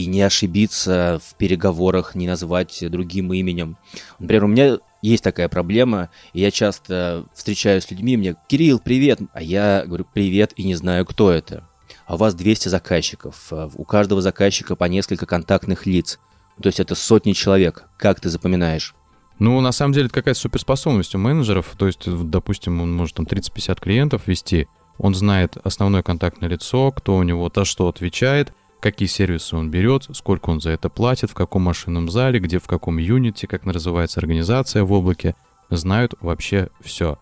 и 0.03 0.07
не 0.07 0.23
ошибиться 0.23 1.21
в 1.25 1.37
переговорах, 1.37 2.15
не 2.15 2.27
назвать 2.27 2.85
другим 2.91 3.33
именем. 3.33 3.77
Например, 4.19 4.45
у 4.45 4.49
меня 4.49 4.79
есть 5.03 5.23
такая 5.23 5.49
проблема, 5.49 6.11
и 6.33 6.41
я 6.41 6.51
часто 6.51 7.27
встречаюсь 7.35 7.85
с 7.85 7.91
людьми, 7.91 8.17
мне 8.17 8.37
«Кирилл, 8.49 8.81
привет!» 8.81 9.21
А 9.33 9.43
я 9.43 9.85
говорю 9.87 10.07
«Привет» 10.13 10.53
и 10.57 10.65
не 10.65 10.75
знаю, 10.75 11.05
кто 11.05 11.31
это. 11.31 11.69
А 12.07 12.15
у 12.15 12.19
вас 12.19 12.35
200 12.35 12.69
заказчиков, 12.69 13.53
у 13.53 13.85
каждого 13.85 14.21
заказчика 14.21 14.77
по 14.77 14.85
несколько 14.85 15.27
контактных 15.27 15.87
лиц– 15.87 16.19
то 16.63 16.69
есть 16.69 16.81
это 16.81 16.95
сотни 16.95 17.33
человек. 17.33 17.85
Как 17.97 18.21
ты 18.21 18.29
запоминаешь? 18.29 18.95
Ну, 19.39 19.61
на 19.61 19.73
самом 19.73 19.93
деле, 19.93 20.07
это 20.07 20.15
какая-то 20.15 20.39
суперспособность 20.39 21.15
у 21.15 21.19
менеджеров. 21.19 21.75
То 21.77 21.87
есть, 21.87 22.03
допустим, 22.07 22.81
он 22.81 22.95
может 22.95 23.17
там 23.17 23.27
30-50 23.27 23.81
клиентов 23.81 24.27
вести, 24.27 24.69
он 24.97 25.15
знает 25.15 25.57
основное 25.65 26.05
контактное 26.05 26.49
лицо, 26.49 26.93
кто 26.93 27.17
у 27.17 27.23
него 27.25 27.49
то 27.49 27.65
что 27.65 27.89
отвечает, 27.89 28.53
какие 28.85 29.09
сервисы 29.09 29.57
он 29.57 29.71
берет, 29.71 30.09
сколько 30.13 30.51
он 30.51 30.61
за 30.61 30.69
это 30.69 30.91
платит, 30.91 31.31
в 31.31 31.35
каком 31.35 31.63
машинном 31.63 32.11
зале, 32.11 32.39
где 32.39 32.59
в 32.59 32.67
каком 32.67 32.99
юните, 32.99 33.47
как 33.47 33.65
называется 33.65 34.21
организация 34.21 34.85
в 34.85 34.93
облаке, 34.93 35.37
знают 35.71 36.15
вообще 36.21 36.69
все. 36.83 37.19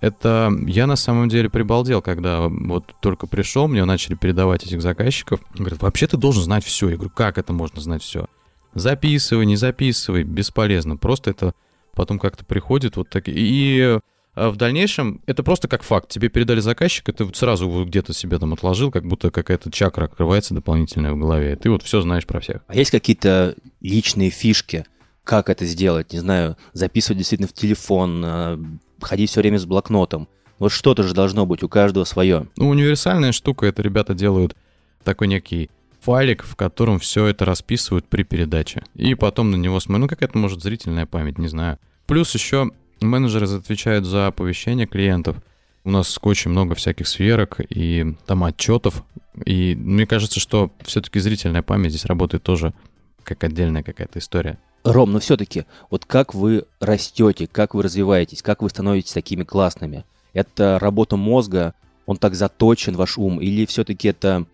Это 0.00 0.52
я 0.66 0.88
на 0.88 0.96
самом 0.96 1.28
деле 1.28 1.48
прибалдел, 1.50 2.02
когда 2.02 2.48
вот 2.48 2.96
только 3.00 3.28
пришел, 3.28 3.68
мне 3.68 3.84
начали 3.84 4.16
передавать 4.16 4.64
этих 4.64 4.82
заказчиков. 4.82 5.40
Говорят, 5.54 5.80
вообще 5.82 6.08
ты 6.08 6.16
должен 6.16 6.42
знать 6.42 6.64
все. 6.64 6.88
Я 6.88 6.96
говорю, 6.96 7.12
как 7.14 7.38
это 7.38 7.52
можно 7.52 7.80
знать 7.80 8.02
все? 8.02 8.26
Записывай, 8.74 9.46
не 9.46 9.54
записывай, 9.54 10.24
бесполезно. 10.24 10.96
Просто 10.96 11.30
это 11.30 11.54
потом 11.94 12.18
как-то 12.18 12.44
приходит 12.44 12.96
вот 12.96 13.08
так. 13.08 13.24
И 13.28 14.00
в 14.50 14.56
дальнейшем 14.56 15.20
это 15.26 15.42
просто 15.42 15.68
как 15.68 15.82
факт. 15.82 16.08
Тебе 16.08 16.28
передали 16.28 16.60
заказчик, 16.60 17.08
и 17.08 17.12
ты 17.12 17.24
вот 17.24 17.36
сразу 17.36 17.84
где-то 17.84 18.12
себе 18.12 18.38
там 18.38 18.52
отложил, 18.52 18.90
как 18.90 19.04
будто 19.06 19.30
какая-то 19.30 19.70
чакра 19.70 20.04
открывается 20.04 20.54
дополнительная 20.54 21.12
в 21.12 21.18
голове. 21.18 21.52
И 21.52 21.56
ты 21.56 21.70
вот 21.70 21.82
все 21.82 22.00
знаешь 22.00 22.26
про 22.26 22.40
всех. 22.40 22.62
А 22.66 22.74
есть 22.74 22.90
какие-то 22.90 23.54
личные 23.80 24.30
фишки, 24.30 24.84
как 25.24 25.50
это 25.50 25.66
сделать? 25.66 26.12
Не 26.12 26.20
знаю, 26.20 26.56
записывать 26.72 27.18
действительно 27.18 27.48
в 27.48 27.52
телефон, 27.52 28.22
а, 28.24 28.60
ходить 29.00 29.30
все 29.30 29.40
время 29.40 29.58
с 29.58 29.66
блокнотом. 29.66 30.28
Вот 30.58 30.72
что-то 30.72 31.02
же 31.02 31.14
должно 31.14 31.44
быть 31.46 31.62
у 31.62 31.68
каждого 31.68 32.04
свое. 32.04 32.48
Ну, 32.56 32.68
универсальная 32.68 33.32
штука, 33.32 33.66
это 33.66 33.82
ребята 33.82 34.14
делают 34.14 34.56
такой 35.04 35.28
некий 35.28 35.70
файлик, 36.00 36.44
в 36.44 36.56
котором 36.56 36.98
все 36.98 37.26
это 37.26 37.44
расписывают 37.44 38.06
при 38.06 38.22
передаче. 38.22 38.82
И 38.94 39.14
потом 39.14 39.50
на 39.50 39.56
него 39.56 39.80
смотрят. 39.80 40.02
Ну, 40.02 40.08
какая-то, 40.08 40.38
может, 40.38 40.62
зрительная 40.62 41.06
память, 41.06 41.38
не 41.38 41.48
знаю. 41.48 41.78
Плюс 42.06 42.32
еще 42.34 42.70
менеджеры 43.00 43.46
отвечают 43.46 44.04
за 44.04 44.26
оповещение 44.28 44.86
клиентов. 44.86 45.36
У 45.84 45.90
нас 45.90 46.18
очень 46.22 46.50
много 46.50 46.74
всяких 46.74 47.08
сферок 47.08 47.60
и 47.68 48.14
там 48.26 48.44
отчетов. 48.44 49.04
И 49.44 49.74
мне 49.74 50.06
кажется, 50.06 50.40
что 50.40 50.70
все-таки 50.82 51.20
зрительная 51.20 51.62
память 51.62 51.90
здесь 51.90 52.04
работает 52.04 52.42
тоже 52.42 52.74
как 53.22 53.44
отдельная 53.44 53.82
какая-то 53.82 54.18
история. 54.18 54.58
Ром, 54.84 55.12
но 55.12 55.18
все-таки, 55.18 55.64
вот 55.90 56.04
как 56.04 56.34
вы 56.34 56.64
растете, 56.80 57.46
как 57.46 57.74
вы 57.74 57.82
развиваетесь, 57.82 58.42
как 58.42 58.62
вы 58.62 58.70
становитесь 58.70 59.12
такими 59.12 59.44
классными? 59.44 60.04
Это 60.32 60.78
работа 60.78 61.16
мозга, 61.16 61.74
он 62.06 62.16
так 62.16 62.34
заточен, 62.34 62.96
ваш 62.96 63.18
ум, 63.18 63.40
или 63.40 63.66
все-таки 63.66 64.08
это 64.08 64.46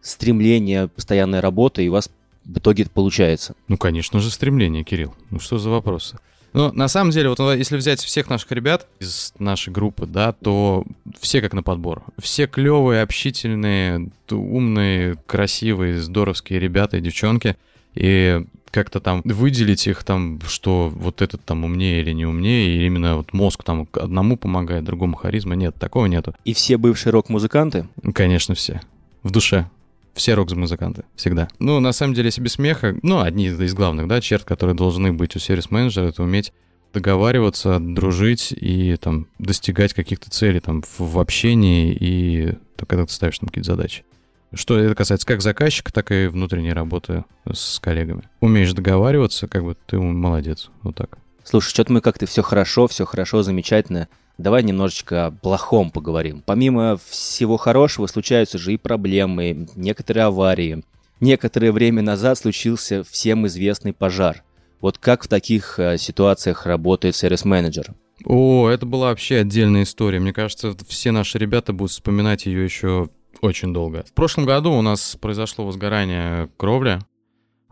стремление, 0.00 0.88
постоянная 0.88 1.40
работа, 1.40 1.82
и 1.82 1.88
у 1.88 1.92
вас 1.92 2.10
в 2.44 2.58
итоге 2.58 2.84
это 2.84 2.92
получается? 2.92 3.54
Ну, 3.68 3.76
конечно 3.76 4.20
же, 4.20 4.30
стремление, 4.30 4.84
Кирилл. 4.84 5.14
Ну, 5.30 5.38
что 5.38 5.58
за 5.58 5.70
вопросы? 5.70 6.18
Ну, 6.52 6.72
на 6.72 6.88
самом 6.88 7.10
деле, 7.10 7.30
вот 7.30 7.38
если 7.56 7.76
взять 7.76 8.00
всех 8.00 8.28
наших 8.28 8.52
ребят 8.52 8.86
из 9.00 9.32
нашей 9.38 9.72
группы, 9.72 10.06
да, 10.06 10.32
то 10.32 10.84
все 11.20 11.40
как 11.40 11.54
на 11.54 11.62
подбор. 11.62 12.02
Все 12.18 12.46
клевые, 12.46 13.02
общительные, 13.02 14.10
умные, 14.30 15.16
красивые, 15.26 15.98
здоровские 15.98 16.58
ребята 16.60 16.98
и 16.98 17.00
девчонки. 17.00 17.56
И 17.94 18.44
как-то 18.70 19.00
там 19.00 19.20
выделить 19.24 19.86
их 19.86 20.02
там, 20.02 20.40
что 20.48 20.88
вот 20.88 21.22
этот 21.22 21.44
там 21.44 21.64
умнее 21.64 22.00
или 22.00 22.12
не 22.12 22.24
умнее, 22.24 22.76
и 22.76 22.86
именно 22.86 23.16
вот 23.16 23.32
мозг 23.32 23.62
там 23.62 23.86
одному 23.92 24.36
помогает, 24.36 24.84
другому 24.84 25.14
харизма, 25.14 25.54
нет, 25.54 25.74
такого 25.76 26.06
нету. 26.06 26.34
И 26.44 26.54
все 26.54 26.78
бывшие 26.78 27.12
рок-музыканты? 27.12 27.86
Конечно, 28.14 28.54
все. 28.54 28.80
В 29.22 29.30
душе. 29.30 29.68
Все 30.14 30.34
рок-музыканты, 30.34 31.04
всегда. 31.16 31.48
Ну, 31.58 31.80
на 31.80 31.92
самом 31.92 32.14
деле, 32.14 32.30
себе 32.30 32.48
смеха, 32.48 32.94
ну, 33.02 33.20
одни 33.20 33.46
из 33.46 33.74
главных, 33.74 34.08
да, 34.08 34.20
черт, 34.20 34.44
которые 34.44 34.76
должны 34.76 35.12
быть 35.12 35.36
у 35.36 35.38
сервис-менеджера, 35.38 36.08
это 36.08 36.22
уметь 36.22 36.52
договариваться, 36.92 37.78
дружить 37.80 38.52
и 38.52 38.96
там 38.96 39.26
достигать 39.38 39.94
каких-то 39.94 40.30
целей 40.30 40.60
там 40.60 40.82
в, 40.98 41.18
общении 41.18 41.96
и 41.98 42.58
то, 42.76 42.86
когда 42.86 43.06
ты 43.06 43.12
ставишь 43.12 43.38
там 43.38 43.48
какие-то 43.48 43.72
задачи. 43.72 44.04
Что 44.52 44.78
это 44.78 44.94
касается 44.94 45.26
как 45.26 45.40
заказчика, 45.40 45.92
так 45.92 46.10
и 46.12 46.26
внутренней 46.26 46.74
работы 46.74 47.24
с 47.50 47.78
коллегами. 47.78 48.28
Умеешь 48.40 48.74
договариваться, 48.74 49.48
как 49.48 49.64
бы 49.64 49.76
ты 49.86 49.98
молодец. 49.98 50.70
Вот 50.82 50.94
так. 50.94 51.16
Слушай, 51.42 51.70
что-то 51.70 51.92
мы 51.92 52.02
как-то 52.02 52.26
все 52.26 52.42
хорошо, 52.42 52.86
все 52.86 53.06
хорошо, 53.06 53.42
замечательно. 53.42 54.08
Давай 54.42 54.64
немножечко 54.64 55.26
о 55.26 55.30
плохом 55.30 55.92
поговорим. 55.92 56.42
Помимо 56.44 56.98
всего 57.08 57.56
хорошего 57.56 58.08
случаются 58.08 58.58
же 58.58 58.74
и 58.74 58.76
проблемы, 58.76 59.68
некоторые 59.76 60.24
аварии. 60.24 60.82
Некоторое 61.20 61.70
время 61.70 62.02
назад 62.02 62.38
случился 62.38 63.04
всем 63.04 63.46
известный 63.46 63.92
пожар. 63.92 64.42
Вот 64.80 64.98
как 64.98 65.22
в 65.22 65.28
таких 65.28 65.78
э, 65.78 65.96
ситуациях 65.96 66.66
работает 66.66 67.14
сервис-менеджер? 67.14 67.94
О, 68.24 68.68
это 68.68 68.84
была 68.84 69.10
вообще 69.10 69.38
отдельная 69.38 69.84
история. 69.84 70.18
Мне 70.18 70.32
кажется, 70.32 70.74
все 70.88 71.12
наши 71.12 71.38
ребята 71.38 71.72
будут 71.72 71.92
вспоминать 71.92 72.46
ее 72.46 72.64
еще 72.64 73.10
очень 73.42 73.72
долго. 73.72 74.04
В 74.08 74.12
прошлом 74.12 74.44
году 74.44 74.72
у 74.72 74.82
нас 74.82 75.16
произошло 75.20 75.64
возгорание 75.64 76.48
кровли 76.56 76.98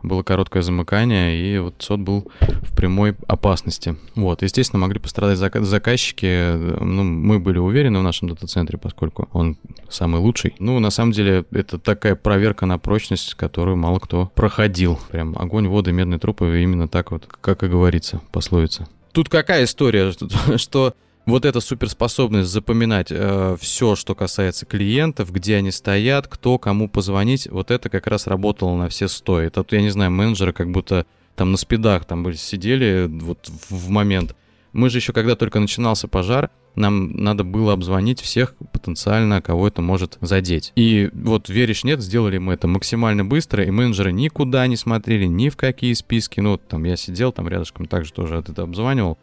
было 0.03 0.23
короткое 0.23 0.63
замыкание, 0.63 1.37
и 1.37 1.59
вот 1.59 1.75
сот 1.79 2.01
был 2.01 2.31
в 2.41 2.75
прямой 2.75 3.17
опасности. 3.27 3.97
Вот, 4.15 4.43
естественно, 4.43 4.81
могли 4.81 4.99
пострадать 4.99 5.39
заказчики. 5.39 6.81
Ну, 6.83 7.05
мы 7.05 7.39
были 7.39 7.59
уверены 7.59 7.99
в 7.99 8.03
нашем 8.03 8.29
дата-центре, 8.29 8.79
поскольку 8.79 9.29
он 9.33 9.57
самый 9.89 10.21
лучший. 10.21 10.55
Ну, 10.59 10.79
на 10.79 10.91
самом 10.91 11.13
деле, 11.13 11.45
это 11.51 11.79
такая 11.79 12.15
проверка 12.15 12.67
на 12.67 12.79
прочность, 12.79 13.35
которую 13.35 13.77
мало 13.77 13.99
кто 13.99 14.31
проходил. 14.35 14.99
Прям 15.11 15.37
огонь, 15.39 15.69
воды, 15.69 15.93
медные 15.93 16.19
трупы, 16.19 16.63
именно 16.63 16.89
так 16.89 17.11
вот, 17.11 17.27
как 17.41 17.63
и 17.63 17.69
говорится, 17.69 18.21
пословица. 18.33 18.89
Тут 19.13 19.29
какая 19.29 19.65
история, 19.65 20.13
что 20.57 20.95
вот 21.27 21.45
эта 21.45 21.61
суперспособность 21.61 22.51
запоминать 22.51 23.09
э, 23.11 23.57
все, 23.61 23.95
что 23.97 24.15
касается 24.15 24.67
клиентов, 24.67 25.33
где 25.33 25.57
они 25.57 25.71
стоят, 25.71 26.27
кто 26.29 26.59
кому 26.59 26.89
позвонить, 26.89 27.49
вот 27.49 27.71
это 27.71 27.89
как 27.89 28.07
раз 28.07 28.27
работало 28.27 28.77
на 28.77 28.89
все 28.89 29.09
сто. 29.09 29.41
Это, 29.41 29.65
я 29.71 29.83
не 29.83 29.91
знаю, 29.91 30.11
менеджеры 30.11 30.53
как 30.53 30.71
будто 30.71 31.07
там 31.37 31.53
на 31.53 31.57
спидах 31.57 32.05
там 32.05 32.23
были, 32.23 32.37
сидели 32.37 33.07
вот 33.09 33.51
в 33.69 33.89
момент. 33.91 34.35
Мы 34.73 34.89
же 34.89 34.99
еще, 34.99 35.13
когда 35.13 35.35
только 35.35 35.59
начинался 35.59 36.07
пожар, 36.07 36.51
нам 36.77 37.13
надо 37.17 37.43
было 37.43 37.73
обзвонить 37.73 38.21
всех 38.21 38.55
потенциально, 38.73 39.43
кого 39.43 39.67
это 39.67 39.83
может 39.83 40.19
задеть. 40.21 40.73
И 40.77 41.11
вот, 41.13 41.49
веришь, 41.49 41.83
нет, 41.83 42.01
сделали 42.01 42.39
мы 42.39 42.55
это 42.55 42.69
максимально 42.69 43.25
быстро, 43.25 43.65
и 43.65 43.71
менеджеры 43.71 44.13
никуда 44.13 44.67
не 44.69 44.77
смотрели, 44.77 45.25
ни 45.25 45.49
в 45.49 45.57
какие 45.57 45.93
списки. 45.95 46.41
Ну, 46.41 46.53
вот 46.53 46.69
там 46.69 46.85
я 46.85 46.97
сидел 46.97 47.33
там 47.33 47.49
рядышком, 47.49 47.87
также 47.87 48.13
тоже 48.13 48.37
это 48.37 48.63
обзванивал. 48.63 49.19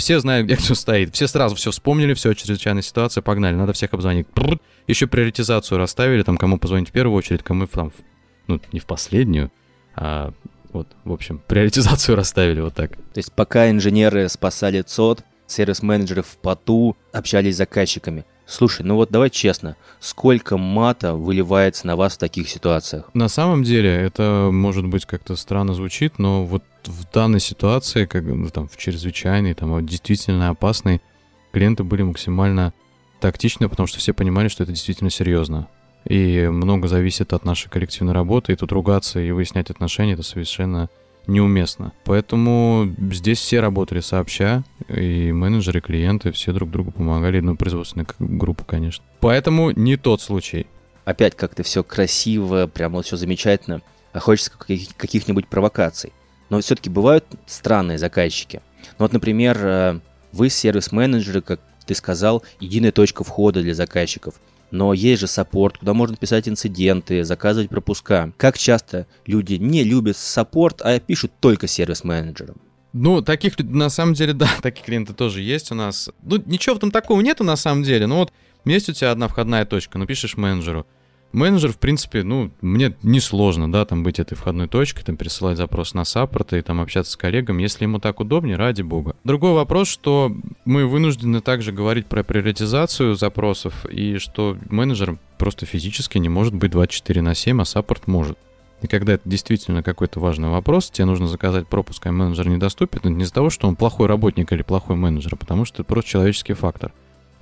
Все 0.00 0.18
знают, 0.18 0.46
где 0.46 0.56
кто 0.56 0.74
стоит. 0.74 1.14
Все 1.14 1.28
сразу 1.28 1.56
все 1.56 1.70
вспомнили, 1.70 2.14
все, 2.14 2.32
чрезвычайная 2.32 2.80
ситуация, 2.80 3.20
погнали, 3.20 3.54
надо 3.54 3.74
всех 3.74 3.92
обзвонить. 3.92 4.26
Еще 4.86 5.06
приоритизацию 5.06 5.76
расставили, 5.76 6.22
там, 6.22 6.38
кому 6.38 6.58
позвонить 6.58 6.88
в 6.88 6.92
первую 6.92 7.18
очередь, 7.18 7.42
кому 7.42 7.66
там, 7.66 7.92
ну, 8.46 8.58
не 8.72 8.80
в 8.80 8.86
последнюю, 8.86 9.52
а 9.94 10.32
вот, 10.72 10.88
в 11.04 11.12
общем, 11.12 11.42
приоритизацию 11.46 12.16
расставили 12.16 12.62
вот 12.62 12.72
так. 12.72 12.96
То 12.96 13.18
есть 13.18 13.30
пока 13.34 13.68
инженеры 13.68 14.26
спасали 14.30 14.80
ЦОД, 14.80 15.22
сервис-менеджеры 15.46 16.22
в 16.22 16.38
поту 16.38 16.96
общались 17.12 17.56
с 17.56 17.58
заказчиками. 17.58 18.24
Слушай, 18.46 18.86
ну 18.86 18.96
вот 18.96 19.10
давай 19.10 19.28
честно, 19.28 19.76
сколько 20.00 20.56
мата 20.56 21.14
выливается 21.14 21.86
на 21.86 21.96
вас 21.96 22.14
в 22.14 22.18
таких 22.18 22.48
ситуациях? 22.48 23.10
На 23.12 23.28
самом 23.28 23.64
деле, 23.64 23.90
это 23.90 24.48
может 24.50 24.86
быть 24.86 25.04
как-то 25.04 25.36
странно 25.36 25.74
звучит, 25.74 26.18
но 26.18 26.46
вот 26.46 26.64
в 26.88 27.10
данной 27.12 27.40
ситуации, 27.40 28.06
как 28.06 28.24
ну, 28.24 28.48
там 28.48 28.68
в 28.68 28.76
чрезвычайной, 28.76 29.54
там 29.54 29.84
действительно 29.84 30.50
опасной, 30.50 31.00
клиенты 31.52 31.84
были 31.84 32.02
максимально 32.02 32.72
тактичны, 33.20 33.68
потому 33.68 33.86
что 33.86 33.98
все 33.98 34.12
понимали, 34.12 34.48
что 34.48 34.62
это 34.62 34.72
действительно 34.72 35.10
серьезно. 35.10 35.68
И 36.04 36.48
много 36.50 36.88
зависит 36.88 37.32
от 37.32 37.44
нашей 37.44 37.68
коллективной 37.68 38.14
работы, 38.14 38.52
и 38.52 38.56
тут 38.56 38.72
ругаться 38.72 39.20
и 39.20 39.30
выяснять 39.30 39.70
отношения 39.70 40.14
это 40.14 40.22
совершенно 40.22 40.88
неуместно. 41.26 41.92
Поэтому 42.04 42.94
здесь 43.12 43.38
все 43.38 43.60
работали 43.60 44.00
сообща, 44.00 44.64
и 44.88 45.30
менеджеры, 45.32 45.80
клиенты, 45.80 46.32
все 46.32 46.52
друг 46.52 46.70
другу 46.70 46.90
помогали, 46.90 47.40
ну, 47.40 47.56
производственная 47.56 48.06
группа, 48.18 48.64
конечно. 48.64 49.04
Поэтому 49.20 49.70
не 49.72 49.96
тот 49.96 50.22
случай. 50.22 50.66
Опять 51.04 51.36
как-то 51.36 51.62
все 51.62 51.82
красиво, 51.82 52.66
прямо 52.66 52.96
вот 52.96 53.06
все 53.06 53.16
замечательно, 53.16 53.82
а 54.12 54.20
хочется 54.20 54.50
каких-нибудь 54.96 55.46
провокаций. 55.46 56.12
Но 56.50 56.60
все-таки 56.60 56.90
бывают 56.90 57.24
странные 57.46 57.98
заказчики. 57.98 58.60
Ну 58.98 59.04
вот, 59.04 59.12
например, 59.12 59.58
э, 59.62 60.00
вы 60.32 60.50
сервис-менеджеры, 60.50 61.40
как 61.40 61.60
ты 61.86 61.94
сказал, 61.94 62.42
единая 62.60 62.92
точка 62.92 63.24
входа 63.24 63.62
для 63.62 63.74
заказчиков– 63.74 64.34
но 64.70 64.92
есть 64.94 65.20
же 65.20 65.26
саппорт, 65.26 65.78
куда 65.78 65.94
можно 65.94 66.16
писать 66.16 66.48
инциденты, 66.48 67.24
заказывать 67.24 67.70
пропуска. 67.70 68.32
Как 68.36 68.56
часто 68.56 69.06
люди 69.26 69.54
не 69.54 69.82
любят 69.82 70.16
саппорт, 70.16 70.80
а 70.82 71.00
пишут 71.00 71.32
только 71.40 71.66
сервис-менеджерам? 71.66 72.56
Ну, 72.92 73.22
таких, 73.22 73.58
на 73.58 73.88
самом 73.88 74.14
деле, 74.14 74.32
да, 74.34 74.48
такие 74.62 74.84
клиенты 74.84 75.12
тоже 75.12 75.40
есть 75.42 75.72
у 75.72 75.74
нас. 75.74 76.10
Ну, 76.22 76.42
ничего 76.46 76.74
в 76.74 76.78
этом 76.78 76.90
такого 76.90 77.20
нету 77.20 77.44
на 77.44 77.56
самом 77.56 77.82
деле. 77.82 78.06
Ну 78.06 78.16
вот, 78.16 78.32
есть 78.64 78.88
у 78.88 78.92
тебя 78.92 79.10
одна 79.10 79.28
входная 79.28 79.64
точка, 79.64 79.98
напишешь 79.98 80.36
менеджеру– 80.36 80.86
Менеджер, 81.32 81.72
в 81.72 81.78
принципе, 81.78 82.24
ну, 82.24 82.50
мне 82.60 82.94
несложно, 83.02 83.70
да, 83.70 83.84
там 83.84 84.02
быть 84.02 84.18
этой 84.18 84.34
входной 84.34 84.66
точкой, 84.66 85.04
там 85.04 85.16
присылать 85.16 85.56
запрос 85.56 85.94
на 85.94 86.04
саппорт 86.04 86.52
и 86.52 86.62
там 86.62 86.80
общаться 86.80 87.12
с 87.12 87.16
коллегами, 87.16 87.62
если 87.62 87.84
ему 87.84 88.00
так 88.00 88.18
удобнее, 88.18 88.56
ради 88.56 88.82
бога. 88.82 89.14
Другой 89.22 89.52
вопрос, 89.52 89.88
что 89.88 90.34
мы 90.64 90.86
вынуждены 90.86 91.40
также 91.40 91.70
говорить 91.70 92.06
про 92.06 92.24
приоритизацию 92.24 93.14
запросов 93.14 93.86
и 93.86 94.18
что 94.18 94.56
менеджер 94.68 95.18
просто 95.38 95.66
физически 95.66 96.18
не 96.18 96.28
может 96.28 96.54
быть 96.54 96.72
24 96.72 97.22
на 97.22 97.34
7, 97.34 97.62
а 97.62 97.64
саппорт 97.64 98.08
может. 98.08 98.36
И 98.82 98.86
когда 98.86 99.12
это 99.12 99.28
действительно 99.28 99.82
какой-то 99.82 100.20
важный 100.20 100.48
вопрос, 100.48 100.90
тебе 100.90 101.04
нужно 101.04 101.28
заказать 101.28 101.68
пропуск, 101.68 102.04
а 102.06 102.12
менеджер 102.12 102.48
недоступен, 102.48 102.98
это 102.98 103.10
не 103.10 103.24
из-за 103.24 103.34
того, 103.34 103.50
что 103.50 103.68
он 103.68 103.76
плохой 103.76 104.08
работник 104.08 104.52
или 104.52 104.62
плохой 104.62 104.96
менеджер, 104.96 105.34
а 105.34 105.36
потому 105.36 105.64
что 105.64 105.82
это 105.82 105.84
просто 105.84 106.10
человеческий 106.10 106.54
фактор. 106.54 106.92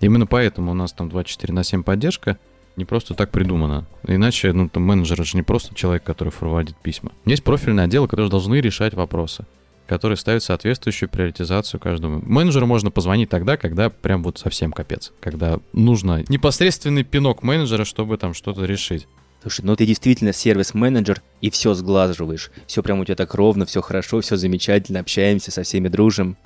Именно 0.00 0.26
поэтому 0.26 0.72
у 0.72 0.74
нас 0.74 0.92
там 0.92 1.08
24 1.08 1.54
на 1.54 1.64
7 1.64 1.82
поддержка, 1.82 2.38
не 2.78 2.86
просто 2.86 3.14
так 3.14 3.30
придумано. 3.30 3.86
Иначе, 4.06 4.52
ну, 4.52 4.68
там 4.68 4.84
менеджер 4.84 5.24
же 5.24 5.36
не 5.36 5.42
просто 5.42 5.74
человек, 5.74 6.04
который 6.04 6.32
проводит 6.32 6.76
письма. 6.76 7.12
Есть 7.26 7.44
профильные 7.44 7.84
отделы, 7.84 8.08
которые 8.08 8.30
должны 8.30 8.60
решать 8.60 8.94
вопросы 8.94 9.44
которые 9.86 10.18
ставят 10.18 10.42
соответствующую 10.42 11.08
приоритизацию 11.08 11.80
каждому. 11.80 12.20
Менеджеру 12.22 12.66
можно 12.66 12.90
позвонить 12.90 13.30
тогда, 13.30 13.56
когда 13.56 13.88
прям 13.88 14.22
вот 14.22 14.38
совсем 14.38 14.70
капец. 14.70 15.12
Когда 15.18 15.60
нужно 15.72 16.22
непосредственный 16.28 17.04
пинок 17.04 17.42
менеджера, 17.42 17.86
чтобы 17.86 18.18
там 18.18 18.34
что-то 18.34 18.66
решить. 18.66 19.08
Слушай, 19.40 19.64
ну 19.64 19.76
ты 19.76 19.86
действительно 19.86 20.34
сервис-менеджер 20.34 21.22
и 21.40 21.48
все 21.48 21.72
сглаживаешь. 21.72 22.50
Все 22.66 22.82
прям 22.82 23.00
у 23.00 23.04
тебя 23.06 23.16
так 23.16 23.34
ровно, 23.34 23.64
все 23.64 23.80
хорошо, 23.80 24.20
все 24.20 24.36
замечательно, 24.36 25.00
общаемся, 25.00 25.50
со 25.50 25.62
всеми 25.62 25.88
дружим. 25.88 26.36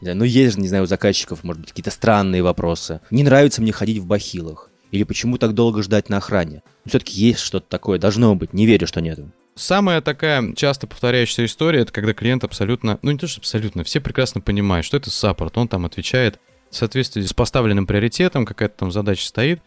Ну 0.00 0.24
есть 0.24 0.54
же, 0.56 0.60
не 0.60 0.66
знаю, 0.66 0.82
у 0.82 0.86
заказчиков, 0.86 1.44
может 1.44 1.60
быть, 1.60 1.70
какие-то 1.70 1.92
странные 1.92 2.42
вопросы. 2.42 3.00
Не 3.12 3.22
нравится 3.22 3.62
мне 3.62 3.70
ходить 3.70 3.98
в 3.98 4.06
бахилах. 4.06 4.71
Или 4.92 5.04
почему 5.04 5.38
так 5.38 5.54
долго 5.54 5.82
ждать 5.82 6.08
на 6.10 6.18
охране? 6.18 6.62
Ну, 6.84 6.90
все-таки 6.90 7.18
есть 7.18 7.40
что-то 7.40 7.66
такое, 7.68 7.98
должно 7.98 8.34
быть, 8.36 8.52
не 8.52 8.66
верю, 8.66 8.86
что 8.86 9.00
нету. 9.00 9.32
Самая 9.54 10.00
такая 10.02 10.54
часто 10.54 10.86
повторяющаяся 10.86 11.46
история, 11.46 11.80
это 11.80 11.92
когда 11.92 12.14
клиент 12.14 12.44
абсолютно, 12.44 12.98
ну 13.02 13.10
не 13.10 13.18
то 13.18 13.26
что 13.26 13.40
абсолютно, 13.40 13.84
все 13.84 14.00
прекрасно 14.00 14.40
понимают, 14.40 14.86
что 14.86 14.98
это 14.98 15.10
саппорт, 15.10 15.58
он 15.58 15.68
там 15.68 15.84
отвечает 15.84 16.38
в 16.70 16.76
соответствии 16.76 17.22
с 17.22 17.34
поставленным 17.34 17.86
приоритетом, 17.86 18.46
какая-то 18.46 18.78
там 18.78 18.92
задача 18.92 19.26
стоит, 19.26 19.60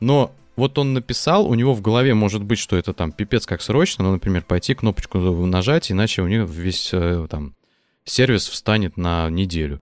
но 0.00 0.32
вот 0.54 0.78
он 0.78 0.92
написал, 0.94 1.46
у 1.46 1.54
него 1.54 1.74
в 1.74 1.80
голове 1.80 2.14
может 2.14 2.42
быть, 2.42 2.58
что 2.58 2.76
это 2.76 2.92
там 2.92 3.10
пипец 3.10 3.46
как 3.46 3.62
срочно, 3.62 4.04
ну, 4.04 4.12
например, 4.12 4.42
пойти 4.42 4.74
кнопочку 4.74 5.18
нажать, 5.18 5.90
иначе 5.90 6.22
у 6.22 6.28
них 6.28 6.48
весь 6.48 6.90
э, 6.92 7.26
там 7.30 7.54
сервис 8.04 8.48
встанет 8.48 8.96
на 8.96 9.30
неделю. 9.30 9.80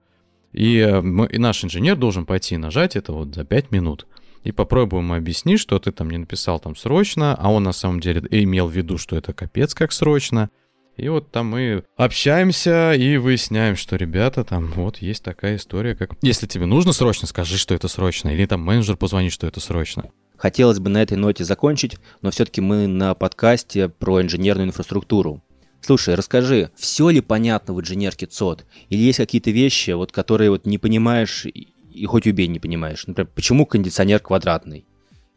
И, 0.53 0.77
э, 0.77 1.01
мы, 1.01 1.27
и 1.27 1.37
наш 1.37 1.63
инженер 1.63 1.97
должен 1.97 2.25
пойти 2.25 2.55
и 2.55 2.57
нажать 2.57 2.95
это 2.95 3.13
вот 3.13 3.35
за 3.35 3.43
5 3.43 3.71
минут 3.71 4.07
и 4.43 4.51
попробуем 4.51 5.13
объяснить, 5.13 5.59
что 5.59 5.79
ты 5.79 5.91
там 5.91 6.09
не 6.09 6.17
написал 6.17 6.59
там 6.59 6.75
срочно, 6.75 7.35
а 7.35 7.51
он 7.51 7.63
на 7.63 7.73
самом 7.73 7.99
деле 7.99 8.23
имел 8.31 8.67
в 8.67 8.71
виду, 8.71 8.97
что 8.97 9.15
это 9.15 9.33
капец 9.33 9.73
как 9.73 9.91
срочно. 9.91 10.49
И 10.97 11.07
вот 11.07 11.31
там 11.31 11.47
мы 11.47 11.83
общаемся 11.95 12.93
и 12.93 13.17
выясняем, 13.17 13.75
что, 13.75 13.95
ребята, 13.95 14.43
там 14.43 14.67
вот 14.67 14.97
есть 14.97 15.23
такая 15.23 15.55
история, 15.55 15.95
как... 15.95 16.11
Если 16.21 16.47
тебе 16.47 16.65
нужно 16.65 16.91
срочно, 16.91 17.27
скажи, 17.27 17.57
что 17.57 17.73
это 17.73 17.87
срочно. 17.87 18.29
Или 18.29 18.45
там 18.45 18.61
менеджер 18.61 18.97
позвонит, 18.97 19.31
что 19.31 19.47
это 19.47 19.59
срочно. 19.59 20.11
Хотелось 20.37 20.79
бы 20.79 20.89
на 20.89 21.01
этой 21.01 21.17
ноте 21.17 21.43
закончить, 21.43 21.97
но 22.21 22.31
все-таки 22.31 22.61
мы 22.61 22.87
на 22.87 23.13
подкасте 23.13 23.89
про 23.89 24.21
инженерную 24.21 24.67
инфраструктуру. 24.67 25.41
Слушай, 25.81 26.13
расскажи, 26.13 26.69
все 26.75 27.09
ли 27.09 27.21
понятно 27.21 27.73
в 27.73 27.81
инженерке 27.81 28.27
ЦОД? 28.27 28.65
Или 28.89 29.01
есть 29.01 29.17
какие-то 29.17 29.49
вещи, 29.49 29.91
вот, 29.91 30.11
которые 30.11 30.51
вот 30.51 30.67
не 30.67 30.77
понимаешь 30.77 31.47
и 31.93 32.05
хоть 32.05 32.27
убей 32.27 32.47
не 32.47 32.59
понимаешь. 32.59 33.05
Например, 33.07 33.29
почему 33.33 33.65
кондиционер 33.65 34.19
квадратный? 34.19 34.85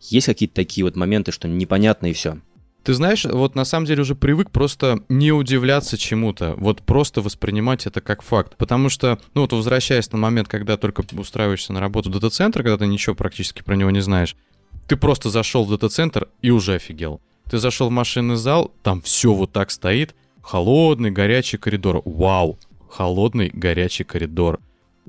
Есть 0.00 0.26
какие-то 0.26 0.54
такие 0.54 0.84
вот 0.84 0.96
моменты, 0.96 1.32
что 1.32 1.48
непонятно 1.48 2.06
и 2.06 2.12
все. 2.12 2.38
Ты 2.84 2.92
знаешь, 2.92 3.24
вот 3.24 3.54
на 3.54 3.64
самом 3.64 3.86
деле 3.86 4.02
уже 4.02 4.14
привык 4.14 4.50
просто 4.50 5.02
не 5.08 5.32
удивляться 5.32 5.96
чему-то, 5.96 6.54
вот 6.58 6.82
просто 6.82 7.22
воспринимать 7.22 7.86
это 7.86 8.02
как 8.02 8.20
факт. 8.20 8.56
Потому 8.58 8.90
что, 8.90 9.18
ну 9.32 9.40
вот 9.40 9.54
возвращаясь 9.54 10.12
на 10.12 10.18
момент, 10.18 10.48
когда 10.48 10.76
только 10.76 11.02
устраиваешься 11.12 11.72
на 11.72 11.80
работу 11.80 12.10
в 12.10 12.12
дата-центр, 12.12 12.62
когда 12.62 12.76
ты 12.76 12.86
ничего 12.86 13.14
практически 13.14 13.62
про 13.62 13.74
него 13.74 13.90
не 13.90 14.00
знаешь, 14.00 14.36
ты 14.86 14.96
просто 14.96 15.30
зашел 15.30 15.64
в 15.64 15.70
дата-центр 15.70 16.28
и 16.42 16.50
уже 16.50 16.74
офигел. 16.74 17.22
Ты 17.50 17.56
зашел 17.56 17.88
в 17.88 17.92
машинный 17.92 18.36
зал, 18.36 18.70
там 18.82 19.00
все 19.00 19.32
вот 19.32 19.52
так 19.52 19.70
стоит, 19.70 20.14
холодный 20.42 21.10
горячий 21.10 21.56
коридор. 21.56 22.02
Вау, 22.04 22.58
холодный 22.90 23.50
горячий 23.52 24.04
коридор. 24.04 24.60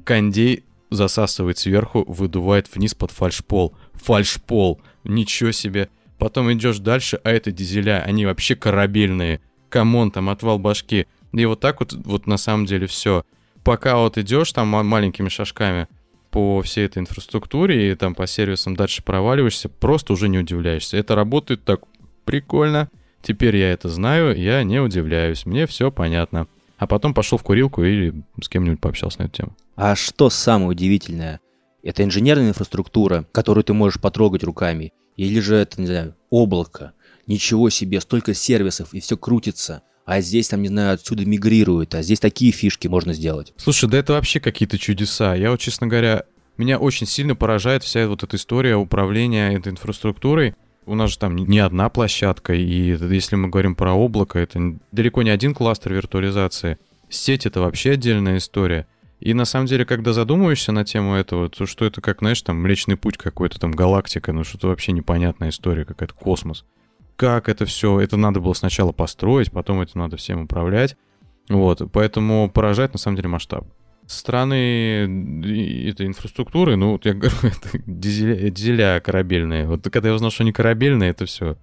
Кондей 0.03 0.63
засасывает 0.89 1.57
сверху, 1.57 2.03
выдувает 2.07 2.73
вниз 2.73 2.93
под 2.93 3.11
фальшпол. 3.11 3.73
Фальшпол! 3.93 4.81
Ничего 5.03 5.51
себе! 5.51 5.89
Потом 6.17 6.51
идешь 6.53 6.79
дальше, 6.79 7.19
а 7.23 7.31
это 7.31 7.51
дизеля, 7.51 8.03
они 8.05 8.25
вообще 8.25 8.55
корабельные. 8.55 9.41
Come 9.69 9.93
on, 9.93 10.11
там 10.11 10.29
отвал 10.29 10.59
башки. 10.59 11.07
И 11.33 11.45
вот 11.45 11.59
так 11.59 11.79
вот, 11.81 11.93
вот 11.93 12.27
на 12.27 12.37
самом 12.37 12.65
деле 12.65 12.87
все. 12.87 13.25
Пока 13.63 13.97
вот 13.97 14.17
идешь 14.17 14.51
там 14.53 14.67
маленькими 14.67 15.27
шажками 15.27 15.87
по 16.31 16.61
всей 16.61 16.85
этой 16.85 16.99
инфраструктуре 16.99 17.91
и 17.91 17.95
там 17.95 18.15
по 18.15 18.27
сервисам 18.27 18.75
дальше 18.75 19.03
проваливаешься, 19.03 19.69
просто 19.69 20.13
уже 20.13 20.29
не 20.29 20.39
удивляешься. 20.39 20.97
Это 20.97 21.15
работает 21.15 21.63
так 21.63 21.81
прикольно. 22.23 22.89
Теперь 23.21 23.57
я 23.57 23.71
это 23.71 23.89
знаю, 23.89 24.39
я 24.39 24.63
не 24.63 24.79
удивляюсь, 24.79 25.45
мне 25.45 25.65
все 25.65 25.91
понятно 25.91 26.47
а 26.77 26.87
потом 26.87 27.13
пошел 27.13 27.37
в 27.37 27.43
курилку 27.43 27.83
и 27.83 28.11
с 28.41 28.49
кем-нибудь 28.49 28.79
пообщался 28.79 29.21
на 29.21 29.25
эту 29.25 29.33
тему. 29.37 29.55
А 29.75 29.95
что 29.95 30.29
самое 30.29 30.69
удивительное? 30.69 31.41
Это 31.83 32.03
инженерная 32.03 32.49
инфраструктура, 32.49 33.25
которую 33.31 33.63
ты 33.63 33.73
можешь 33.73 33.99
потрогать 33.99 34.43
руками, 34.43 34.93
или 35.17 35.39
же 35.39 35.55
это, 35.55 35.79
не 35.81 35.87
знаю, 35.87 36.15
облако. 36.29 36.93
Ничего 37.27 37.69
себе, 37.69 37.99
столько 37.99 38.33
сервисов, 38.33 38.93
и 38.93 38.99
все 38.99 39.17
крутится. 39.17 39.81
А 40.05 40.21
здесь, 40.21 40.47
там, 40.47 40.61
не 40.61 40.69
знаю, 40.69 40.93
отсюда 40.93 41.25
мигрирует, 41.25 41.95
а 41.95 42.03
здесь 42.03 42.19
такие 42.19 42.51
фишки 42.51 42.87
можно 42.87 43.13
сделать. 43.13 43.53
Слушай, 43.57 43.89
да 43.89 43.97
это 43.97 44.13
вообще 44.13 44.39
какие-то 44.39 44.77
чудеса. 44.77 45.35
Я 45.35 45.51
вот, 45.51 45.59
честно 45.59 45.87
говоря, 45.87 46.25
меня 46.57 46.77
очень 46.77 47.07
сильно 47.07 47.35
поражает 47.35 47.83
вся 47.83 48.07
вот 48.07 48.23
эта 48.23 48.37
история 48.37 48.77
управления 48.77 49.53
этой 49.53 49.71
инфраструктурой. 49.71 50.55
У 50.85 50.95
нас 50.95 51.11
же 51.11 51.17
там 51.17 51.35
не 51.35 51.59
одна 51.59 51.89
площадка, 51.89 52.53
и 52.53 52.95
если 52.95 53.35
мы 53.35 53.49
говорим 53.49 53.75
про 53.75 53.93
облако, 53.93 54.37
это 54.39 54.77
далеко 54.91 55.23
не 55.23 55.31
один 55.31 55.55
кластер 55.55 55.93
виртуализации. 55.93 56.77
Сеть— 57.09 57.45
это 57.47 57.59
вообще 57.61 57.91
отдельная 57.91 58.37
история. 58.37 58.87
И 59.19 59.33
на 59.33 59.45
самом 59.45 59.67
деле, 59.67 59.85
когда 59.85 60.13
задумываешься 60.13 60.71
на 60.71 60.83
тему 60.83 61.15
этого, 61.15 61.49
то 61.49 61.65
что 61.65 61.85
это 61.85 62.01
как, 62.01 62.19
знаешь, 62.19 62.41
там 62.41 62.61
Млечный 62.61 62.97
Путь 62.97 63.17
какой-то, 63.17 63.59
там 63.59 63.71
галактика, 63.71 64.33
ну 64.33 64.43
что-то 64.43 64.67
вообще 64.67 64.91
непонятная 64.91 65.49
история, 65.49 65.85
какая-то 65.85 66.13
космос. 66.13 66.65
Как 67.15 67.47
это 67.47 67.65
все, 67.65 67.99
это 68.01 68.17
надо 68.17 68.41
было 68.41 68.53
сначала 68.53 68.91
построить, 68.91 69.51
потом 69.51 69.79
это 69.81 69.97
надо 69.97 70.17
всем 70.17 70.43
управлять. 70.43 70.97
Вот, 71.47 71.81
поэтому 71.93 72.49
поражает 72.49 72.93
на 72.93 72.99
самом 72.99 73.15
деле 73.15 73.29
масштаб. 73.29 73.65
Со 74.05 74.19
стороны 74.19 75.03
этой 75.89 76.05
инфраструктуры, 76.05 76.75
ну, 76.75 76.91
вот 76.91 77.05
я 77.05 77.13
говорю, 77.13 77.35
это 77.43 77.81
дизеля, 77.85 78.49
дизеля 78.49 78.99
корабельные. 78.99 79.65
Вот 79.65 79.87
когда 79.89 80.09
я 80.09 80.15
узнал, 80.15 80.31
что 80.31 80.43
они 80.43 80.51
корабельные, 80.51 81.11
это 81.11 81.25
все. 81.25 81.57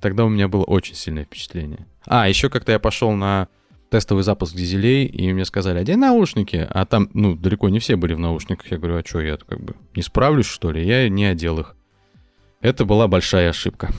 Тогда 0.00 0.24
у 0.24 0.28
меня 0.28 0.48
было 0.48 0.64
очень 0.64 0.94
сильное 0.94 1.24
впечатление. 1.24 1.86
А, 2.06 2.28
еще 2.28 2.50
как-то 2.50 2.72
я 2.72 2.78
пошел 2.78 3.12
на 3.12 3.48
тестовый 3.90 4.24
запуск 4.24 4.54
дизелей, 4.54 5.06
и 5.06 5.32
мне 5.32 5.44
сказали, 5.44 5.78
одень 5.78 5.98
наушники, 5.98 6.66
а 6.68 6.84
там, 6.84 7.10
ну, 7.14 7.36
далеко 7.36 7.68
не 7.68 7.78
все 7.78 7.96
были 7.96 8.14
в 8.14 8.18
наушниках. 8.18 8.70
Я 8.70 8.78
говорю, 8.78 8.96
а 8.96 9.02
что, 9.04 9.20
я 9.20 9.36
как 9.36 9.60
бы 9.60 9.74
не 9.94 10.02
справлюсь, 10.02 10.46
что 10.46 10.72
ли? 10.72 10.86
Я 10.86 11.08
не 11.08 11.24
одел 11.24 11.60
их. 11.60 11.76
Это 12.60 12.84
была 12.84 13.08
большая 13.08 13.50
ошибка. 13.50 13.92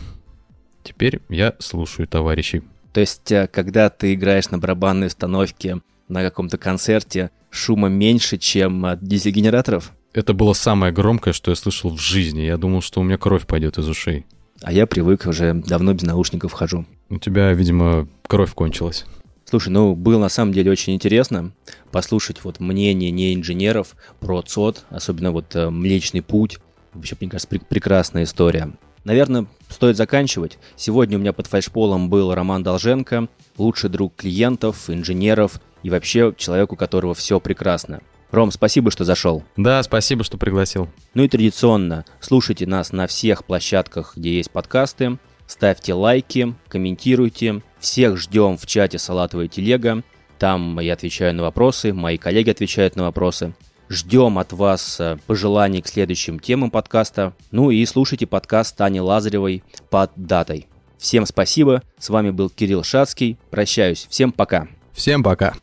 Теперь 0.83 1.21
я 1.29 1.55
слушаю 1.59 2.07
товарищей. 2.07 2.63
То 2.93 3.01
есть, 3.01 3.31
э, 3.31 3.47
когда 3.47 3.89
ты 3.89 4.13
играешь 4.13 4.49
на 4.49 4.57
барабанной 4.57 5.07
установке 5.07 5.81
на 6.07 6.21
каком-то 6.21 6.57
концерте, 6.57 7.31
шума 7.49 7.89
меньше, 7.89 8.37
чем 8.37 8.85
от 8.85 9.03
дизель-генераторов? 9.03 9.91
Это 10.13 10.33
было 10.33 10.53
самое 10.53 10.93
громкое, 10.93 11.33
что 11.33 11.51
я 11.51 11.55
слышал 11.55 11.89
в 11.89 11.99
жизни. 11.99 12.41
Я 12.41 12.57
думал, 12.57 12.81
что 12.81 13.01
у 13.01 13.03
меня 13.03 13.17
кровь 13.17 13.45
пойдет 13.45 13.77
из 13.77 13.89
ушей. 13.89 14.25
А 14.61 14.71
я 14.71 14.87
привык, 14.87 15.25
уже 15.25 15.53
давно 15.53 15.93
без 15.93 16.03
наушников 16.03 16.53
хожу. 16.53 16.85
У 17.09 17.17
тебя, 17.17 17.51
видимо, 17.51 18.07
кровь 18.27 18.53
кончилась. 18.53 19.05
Слушай, 19.47 19.69
ну 19.69 19.95
было 19.95 20.19
на 20.19 20.29
самом 20.29 20.53
деле 20.53 20.71
очень 20.71 20.95
интересно 20.95 21.51
послушать 21.91 22.43
вот 22.43 22.59
мнение 22.59 23.11
не 23.11 23.33
инженеров 23.33 23.95
про 24.19 24.41
ЦОД, 24.41 24.85
особенно 24.89 25.31
вот 25.31 25.55
э, 25.55 25.69
Млечный 25.69 26.21
Путь. 26.21 26.59
Вообще, 26.93 27.15
мне 27.19 27.29
кажется, 27.29 27.47
пр- 27.47 27.65
прекрасная 27.67 28.23
история. 28.23 28.73
Наверное, 29.03 29.45
стоит 29.69 29.97
заканчивать. 29.97 30.57
Сегодня 30.75 31.17
у 31.17 31.21
меня 31.21 31.31
под 31.31 31.45
фальшполом 31.45 32.09
был 32.09 32.33
Роман 32.33 32.63
Долженко, 32.63 33.27
лучший 33.57 33.91
друг 33.91 34.15
клиентов, 34.15 34.89
инженеров 34.89 35.61
и 35.83 35.91
вообще 35.91 36.33
человек, 36.35 36.73
у 36.73 36.75
которого 36.75 37.13
все 37.13 37.39
прекрасно. 37.39 38.01
Ром, 38.31 38.51
спасибо, 38.51 38.89
что 38.89 39.03
зашел. 39.03 39.43
Да, 39.55 39.81
спасибо, 39.83 40.23
что 40.23 40.37
пригласил. 40.39 40.89
Ну 41.13 41.23
и 41.23 41.27
традиционно, 41.27 42.03
слушайте 42.19 42.65
нас 42.65 42.91
на 42.91 43.05
всех 43.05 43.45
площадках, 43.45 44.17
где 44.17 44.37
есть 44.37 44.49
подкасты, 44.49 45.19
ставьте 45.47 45.93
лайки, 45.93 46.53
комментируйте. 46.67 47.61
Всех 47.79 48.17
ждем 48.17 48.57
в 48.57 48.65
чате 48.65 48.97
«Салатовая 48.97 49.47
телега». 49.47 50.03
Там 50.39 50.79
я 50.79 50.93
отвечаю 50.93 51.33
на 51.33 51.43
вопросы, 51.43 51.93
мои 51.93 52.17
коллеги 52.17 52.49
отвечают 52.49 52.95
на 52.95 53.03
вопросы. 53.03 53.55
Ждем 53.87 54.39
от 54.39 54.51
вас 54.51 54.99
э, 54.99 55.17
пожеланий 55.27 55.81
к 55.81 55.87
следующим 55.87 56.39
темам 56.39 56.71
подкаста. 56.71 57.33
Ну 57.51 57.69
и 57.69 57.85
слушайте 57.85 58.25
подкаст 58.25 58.75
Тани 58.75 58.99
Лазаревой 58.99 59.63
под 59.91 60.11
датой. 60.15 60.67
Всем 60.97 61.25
спасибо. 61.25 61.83
С 61.99 62.09
вами 62.09 62.31
был 62.31 62.49
Кирилл 62.49 62.83
Шацкий. 62.83 63.37
Прощаюсь. 63.51 64.07
Всем 64.09 64.31
пока. 64.31 64.67
Всем 64.93 65.21
пока. 65.21 65.55